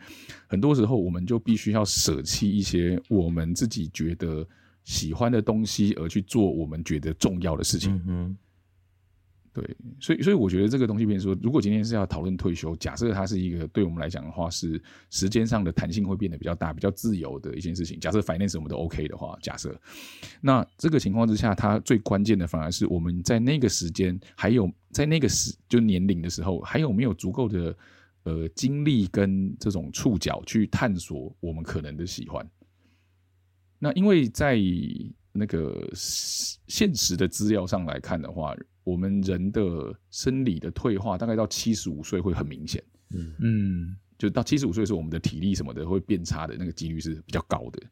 [0.46, 4.46] 很多时候，我们就必须要舍弃一些我们自己觉得
[4.84, 7.98] 喜欢的东西，而去做我们觉得重要的事情。
[8.06, 8.36] 嗯
[9.58, 14.80] 对，所以所以我觉得这个东西，比如说，如果今天是要讨论退休，假设它是一个对我们来讲的话，是
[15.10, 17.98] 时间上的弹性会变得比较大、比较自由的一件事情。
[17.98, 19.76] 假设 finance 我们都 OK 的话，假设，
[20.40, 27.76] 那这个情况之下，它最关键的反而是我们在那个时间，还有在那个时就年龄的时候，还有没有足够的
[28.22, 32.48] 呃精力跟这种触角去探索我们可能的喜欢。
[33.80, 34.56] 那因为在
[35.32, 38.52] 那个现实的资料上来看的话，
[38.88, 47.82] 我们人的生理的退化大概到七十五岁会很明显，嗯嗯，就到七十五岁的时候，我们的体力什么的会变差的那个几率是比较高的。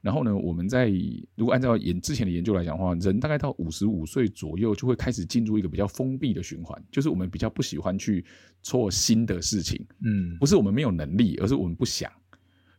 [0.00, 0.90] 然后呢，我们在
[1.36, 8.24] 如果按照研之前的研究来讲的话，人大概到五十五岁左右就会开始进入一个比较封闭的循环，就是我们比较不喜欢去
[8.62, 12.10] 做新的事情，嗯，不是我们没有能力，而是我们不想。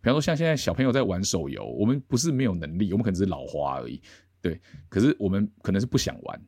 [0.02, 4.02] 比方说，像现在小朋友在玩手游，我们不是没有能力，我们可能只是老花而已，
[4.42, 4.60] 对。
[4.90, 6.42] 可是我们可能是不想玩。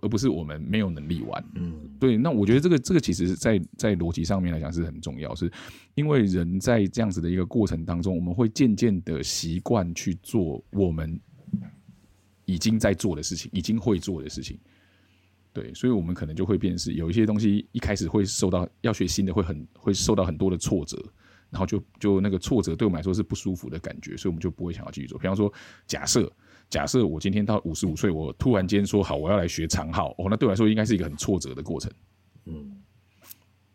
[0.00, 2.16] 而不是我们没有能力玩，嗯，对。
[2.16, 5.52] 那我觉得这个这个其实在在逻辑上面来讲是很重要，是
[5.94, 11.20] 因为人在这样子的一个过程当中，我们会渐渐的习惯去做我们
[12.44, 14.58] 已经在做的事情，已经会做的事情。
[15.52, 20.96] 对，所以我们可能就会变成是有一些东西一开始会受到要学新的会很会受到很多的挫折，
[21.50, 25.18] 然后就就那个挫折对我们来说是不舒服的感觉，所以我们就不会想要继续做。
[25.18, 25.52] 比方说，
[25.86, 26.32] 假设
[26.72, 31.92] 假设我今天到五十五岁，我突然间说好我要来学长号，哦，那对我来说应该是一个很挫折的过程。
[32.46, 32.82] 嗯，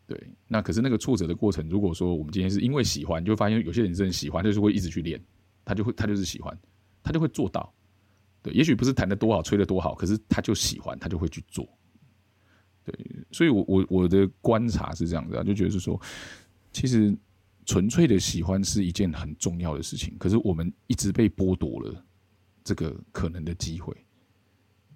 [0.04, 0.20] 对。
[0.48, 5.22] 那可是那个挫折的过程，如果说我们今天是因为喜欢，就会发现有些人真的喜欢，就是会一直去练，
[5.64, 6.58] 他就会他就是喜欢，
[7.00, 7.72] 他就会做到。
[8.42, 11.64] 对，也许不是弹得多好，吹得多好，可是他就喜欢，他就会去做。
[12.82, 12.92] 对，
[13.30, 16.00] 所以我我我的观察是这样子啊，就觉得是说，
[16.72, 17.16] 其实。
[17.66, 22.02] 纯粹的喜欢是一件很重要的事情，可是我们一直被剥夺了
[22.68, 23.96] 这个可能的机会。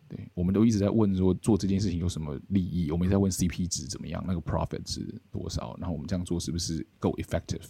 [0.06, 5.00] 对，我们都一直在问说做这件事情有什么利益，我们也在问 CP 值怎么样，那个 profit 是
[5.30, 7.64] 多少，然后我们这样做是不是够 effective？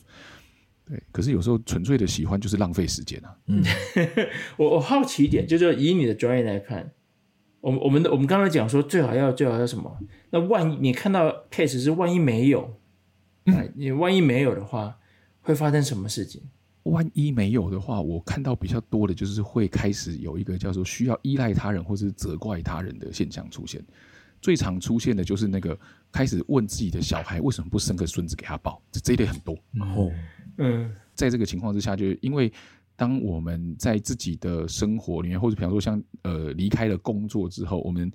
[0.85, 3.39] 对，可是有时候纯粹的喜欢就是浪费时间啊。
[3.47, 3.63] 嗯，
[4.59, 6.93] 我我好奇一点，就是以你的专业来看，
[7.61, 9.97] 我们我们的我们刚才讲说最好要最好要什么？
[10.31, 12.81] 那万一你看到 case 是万一没有？
[13.47, 14.99] 嗯，你万一没有的话，
[15.43, 16.43] 会发生什么事情？
[16.93, 23.83] 万一没有的话，我看到比较多的就是会开始有一个叫做需要依赖他人或是责怪他人的现象出现。
[24.41, 25.79] 最常出现的就是那个
[26.11, 29.55] 开始问自己的小孩为什么不生个孙子给他抱，这这一类很多。
[29.81, 30.13] 哦，
[30.59, 32.53] 嗯，在这个情况之下，就是因为
[32.95, 38.13] 当我们在自己的生活里面，或者比方说像呃离开了工作之后，我们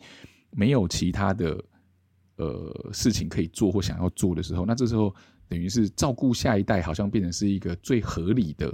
[0.51, 1.63] 没有其他的。
[2.39, 5.11] 呃，事情可以做或想要做的时候，那这时候
[5.47, 8.73] 等于是照顾下一代，好像变成是一个最合理的、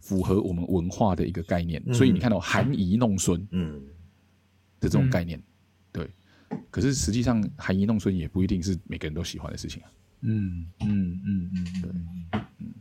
[0.00, 1.82] 符合我们文化的一个概念。
[1.86, 3.80] 嗯、所以你看到含饴弄孙，嗯，
[4.80, 5.42] 的这种概念，嗯、
[5.92, 6.10] 对。
[6.70, 9.90] 可是实际上，含饴弄孙也不一定是每个人都喜欢的事情啊。
[10.20, 11.90] 嗯嗯嗯嗯，对，
[12.58, 12.72] 嗯。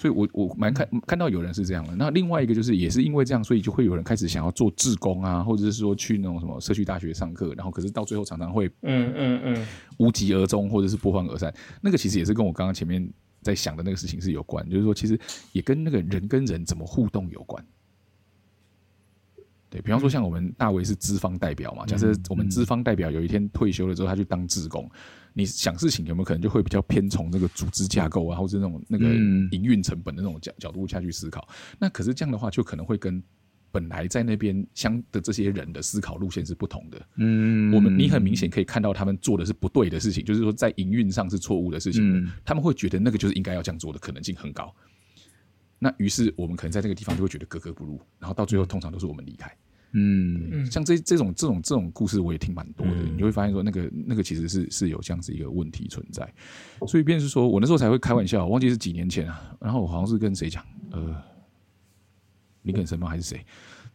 [0.00, 1.94] 所以我，我我蛮看看到有人是这样的。
[1.94, 9.66] 那另外一个就是，也是因为这样，所以就会有人开始想要做志工啊，或者是说去那种什么社区大学上课，然后可是到最后常常会嗯嗯嗯
[9.98, 11.52] 无疾而终，或者是不欢而散。
[11.82, 13.06] 那个其实也是跟我刚刚前面
[13.42, 15.20] 在想的那个事情是有关，就是说其实
[15.52, 17.62] 也跟那个人跟人怎么互动有关。
[19.70, 24.90] 对，比方说，像我们大维是资方代表嘛，假设我们资方代表有一天退休了之后，他去当志工。
[25.32, 29.06] 你想事情有没有可能就会比较偏从那个组织架构啊，或者那种那个
[29.52, 31.48] 营运成本的那种角角度下去思考？
[31.78, 33.22] 那可是这样的话，就可能会跟
[33.70, 37.00] 本来在那边相的这些人的思考路线是不同的。
[37.18, 42.28] 嗯，我们你很明显可以看到他们做的是不对的事情，就是说在营运上是错误的事情。
[42.44, 44.74] 他们会觉得那个就是应该要这样做的可能性很高。
[45.80, 49.50] 那于是我们可能在这个地方就会觉得格格不入，然后到最后通常都是我们离开。
[49.92, 56.32] 嗯，像这这种这种这种故事我也听蛮多的，嗯、你会发现说那个那个其实是是有这样子一个问题存在，
[56.86, 61.20] 所以便是说我那时候才会开玩笑，我忘记是几年前啊，然后我好像是跟谁讲，呃，
[62.62, 63.44] 林肯森吗还是谁？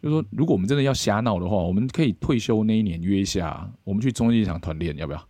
[0.01, 5.27] 就是说如果我们真的要瞎闹的话，我们可以退休那一年约一下，我们去中立场团练，要不要？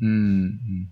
[0.00, 0.88] 嗯嗯，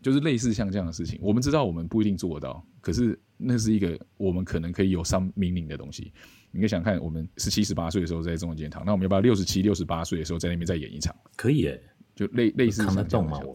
[0.00, 6.12] 就是类似像这样的事情，我们知道我们不一定做得到，可是那是一个我们可能可以有 some meaning 的东西。
[6.52, 11.14] 你可以想看，我们十七、十八岁的时候在中正纪念堂，那我们要不要六十七、六十八岁的时候在那边再演一场？
[11.36, 11.80] 可以诶，
[12.14, 13.38] 就类类似扛得动吗？
[13.44, 13.54] 我，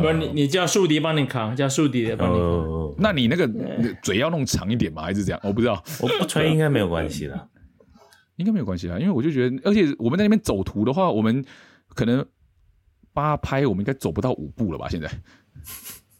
[0.00, 2.94] 不是你，你叫树笛帮你扛，叫树笛的帮你扛。
[2.98, 3.48] 那你那个
[4.02, 5.02] 嘴要弄长一点吗？
[5.02, 5.40] 还是这样？
[5.42, 7.48] 我不知道，我不吹应该没有关系的，
[8.36, 11.44] 应该没有关系啦，因为我就觉得，而且我们在那边走图的话，我们
[11.88, 12.24] 可能
[13.12, 14.88] 八拍，我们应该走不到五步了吧？
[14.88, 15.10] 现在，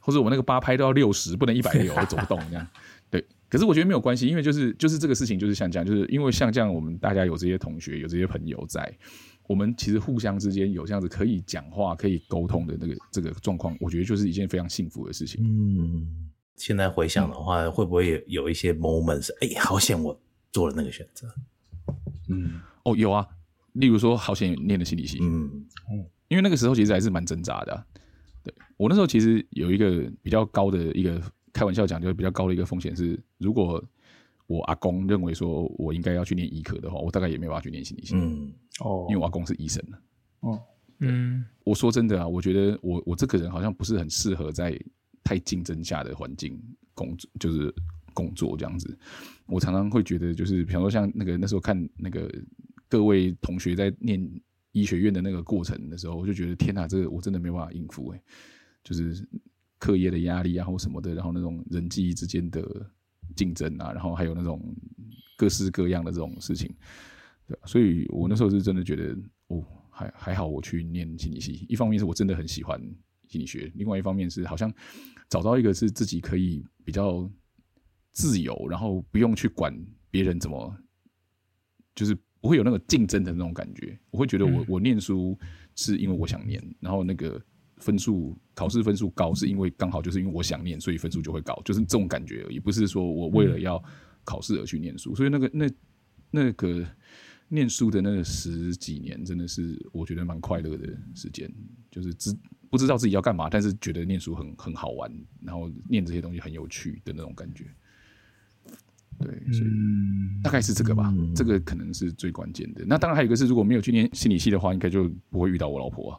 [0.09, 2.67] 或者我那个八拍都要六十，不能一百六， 我走不动这样。
[3.11, 8.91] 对可是我觉得没有关系，因为就是就是这个事情就是像这样，就是因为像这样，我们大家有这些同学，有这些朋友在，
[9.47, 15.45] 我们其实互相之间有这样子可以讲话、可以沟通的那个这个状况，我觉得就是一件非常幸福的事情。
[15.45, 19.29] 嗯，现在回想的话，嗯、会不会有一些 moments？
[19.43, 20.19] 哎，好险我
[20.53, 21.29] 做了那个选择。
[22.31, 23.27] 嗯，哦，有啊，
[23.75, 25.19] 例如说，好险念了心理系。
[25.21, 25.67] 嗯，
[26.29, 27.87] 因为那个时候其实还是蛮挣扎的、啊。
[28.49, 31.21] 对，我那时候其实有一个比较高的一个。
[31.51, 33.83] 开玩笑讲，就是比较高的一个风险是，如果
[34.47, 38.15] 我阿公认为说我应该要去念医科的话，我大概也没办法去念心理系。
[38.15, 39.83] 嗯，哦，因为我阿公是医生。
[40.41, 40.61] 哦，
[41.01, 44.79] 嗯，我说真的啊，我觉得我我这个人好像不是很适合在
[45.25, 46.57] 太竞争下的环境
[46.95, 47.75] 工作，就是
[48.15, 48.97] 工作这样子。
[49.47, 52.31] 我常常会觉得，就是比方说像那个那时候看那个
[52.89, 54.21] 各位同学在念
[54.79, 58.23] 医学院的那个过程的时候，我就觉得天哪，这个我真的没办法应付哎，
[58.85, 59.27] 就是。
[59.81, 62.85] 课业的压力啊，或什么的，然后那种人际之间的
[63.37, 64.61] 竞争啊，然后还有那种
[65.37, 66.69] 各式各样的这种事情，
[67.47, 69.17] 对，所以我那时候是真的觉得，
[69.47, 71.65] 哦，还还好，我去念心理系。
[71.69, 72.77] 一方面是我真的很喜欢
[73.29, 74.69] 心理学，另外一方面是好像
[75.29, 77.31] 找到一个是自己可以比较
[78.11, 79.73] 自由，然后不用去管
[80.11, 80.77] 别人怎么，
[81.95, 83.99] 就是不会有那个竞争的那种感觉。
[84.11, 85.39] 我会觉得我我念书
[85.75, 87.41] 是因为我想念，然后那个。
[87.81, 93.81] 分数考试分数高，是因为刚好就是因为我想念，所以分数就会高，就是这种感觉而已，不是说我为了要
[94.25, 95.15] 考试而去念书。
[95.15, 95.71] 所以那个那
[96.33, 96.85] 那个
[97.47, 101.49] 念书的那十几年，真的是我觉得蛮快乐的时间，
[101.89, 102.37] 就是知
[102.69, 105.09] 不知道自己要干嘛，但是觉得念书很很好玩，
[105.41, 107.65] 然后念这些东西很有趣的那种感觉。
[109.19, 109.71] 对，所以
[110.43, 112.85] 大概是这个吧，嗯、这个可能是最关键的。
[112.87, 116.19] 那当然还有一个是，如果没有去念心理系的话，应该就不会遇到我老婆啊。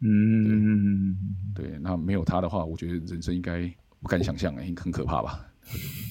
[0.00, 1.16] 嗯，
[1.54, 5.46] 对，那没有他的话，我觉得人生应该不敢想象，哎，很可怕吧？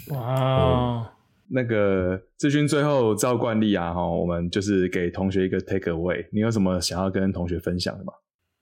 [0.09, 1.13] 哇，
[1.47, 8.13] 那个志勋最后照惯例啊，哈，我们就是给同学一个 take away，你有什么想要跟同学分享的吗？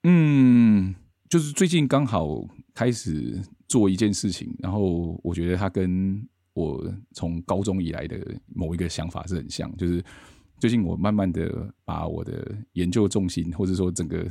[0.04, 0.96] 嗯，
[1.30, 2.28] 就是最近刚好
[2.74, 10.04] 开始做一件事情，然后我觉得他跟我从高中以来的某一个想法是很像，就是
[10.60, 14.28] 最近我慢慢的把我的研究重心，或者说整个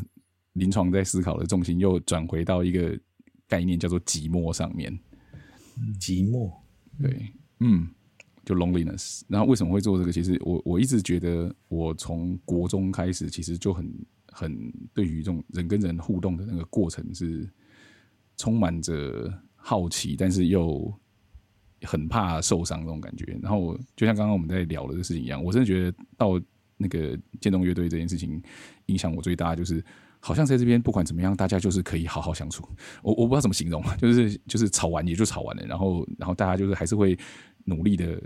[0.52, 2.98] 临床在思考的重心，又转回到一个
[3.48, 4.96] 概念叫做寂寞上面。
[5.98, 6.52] 寂寞，
[7.00, 7.88] 对，嗯，
[8.44, 9.22] 就 loneliness。
[9.28, 10.12] 然后为什么会做这个？
[10.12, 13.90] 其实我我一直觉得，我从国中开始，其实就很
[14.26, 17.48] 很对于这种人跟人互动的那个过程是
[18.36, 20.92] 充满着好奇，但是又
[21.82, 26.40] 很怕受伤这种感觉，然后就像刚刚我们在聊的事情一样，我真的觉得到
[26.76, 28.42] 那个建东乐队这件事情
[28.86, 29.82] 影响我最大，就是
[30.20, 32.68] 好像在这边不管怎么样，大家就是可以好好相处。
[33.02, 37.18] 我我不知道怎么形容， 就是就是吵完也就吵完了，然后然后大家就是还是会
[37.64, 38.22] 努力的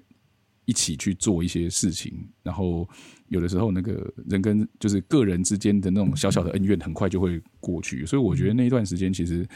[0.64, 2.88] 一起去做一些事情，然后
[3.28, 9.46] 有的时候那个人跟就是个人之间的那种小小的恩怨很快就会过去，所以我觉得那一段时间其实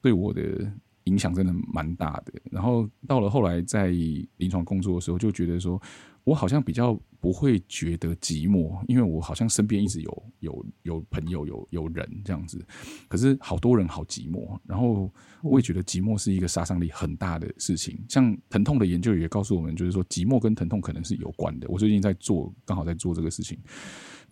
[0.00, 0.72] 对我的。
[1.04, 3.88] 影响真的蛮大的，然后到了后来在
[4.36, 5.80] 临床工作的时候，就觉得说，
[6.24, 12.64] 我好像比较不会觉得寂寞，因为我好像身边一直有有有朋友有有人这样子，
[13.08, 17.98] 可是好多人好寂寞，然后我也觉得寂寞是一个杀伤力很大的事情。
[18.08, 21.66] 像疼痛的研究也告诉我们，就是说寂寞跟疼痛可能是有关的。
[21.68, 23.58] 我最近在做，刚好在做这个事情。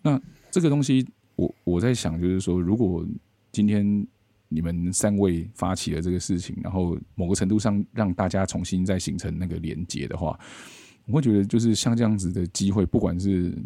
[0.01, 1.05] 那这个东西，
[1.35, 3.05] 我我在想，就是说，如果
[3.51, 4.07] 今天。
[4.53, 10.37] 你们三位发起了这个事情，然后某个程度上让大家重新再形成那个连接的话，
[11.05, 13.57] 我会觉得就是像这样子的机会，不管是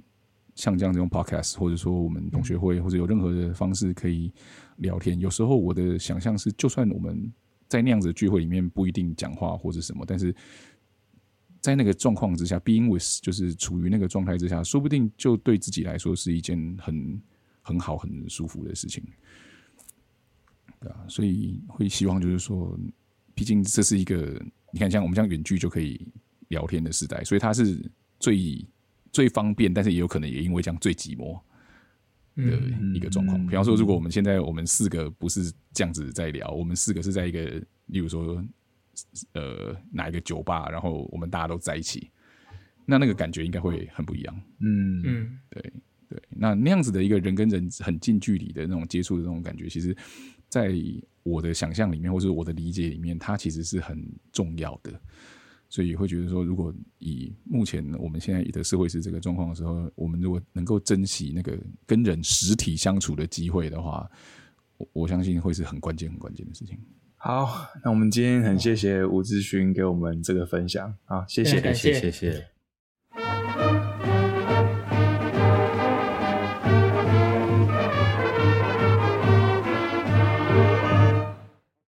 [0.53, 4.31] 像这样子用 podcast，或者说我们同学会，或者有任何的方式可以
[4.77, 5.19] 聊天。
[5.19, 7.33] 有时候我的想象是，就算我们
[7.67, 10.33] 在那样子的聚会里面不一定讲话或者什么，但是
[11.61, 17.21] 在那个状况之下，being with 就是处于那个状态之下，说不定就对自己来说是一件很
[17.63, 19.03] 很好、很舒服的事情。
[21.07, 22.77] 所以会希望就是说，
[23.33, 26.07] 毕竟这是一个你看，像我们这样远距就可以
[26.49, 28.65] 聊天的时代，所以它是最
[29.11, 31.39] 最方便，但是也有可能也因为这样最寂寞
[32.35, 32.43] 的
[32.93, 33.45] 一个状况。
[33.47, 37.45] 比方说，如果我们现在我们四个不是这样子在聊，我们四个是在一个，
[37.87, 38.43] 例如说，
[39.33, 42.09] 呃，哪一个酒吧，然后我们大家都在一起，
[42.85, 44.41] 那那个感觉应该会很不一样。
[44.59, 45.73] 嗯嗯，对
[46.09, 49.95] 对，那那样子的一个人跟人很近距离的那种接触的那种感觉，其实。
[50.55, 50.73] 在
[51.23, 54.93] 我的想象里面，或者我的理解里面，它其实是很重要的，
[55.67, 64.09] 所以会觉得说，如果以目前我们现在的社会是这个状况的时候，我们如果能够珍惜那个跟人实体相处的机会的话，
[64.77, 66.79] 我我相信会是很关键、很关键的事情。
[67.17, 72.54] 好，那我们今天很谢谢吴志勋给我们这个分享啊，谢谢，谢谢，谢谢。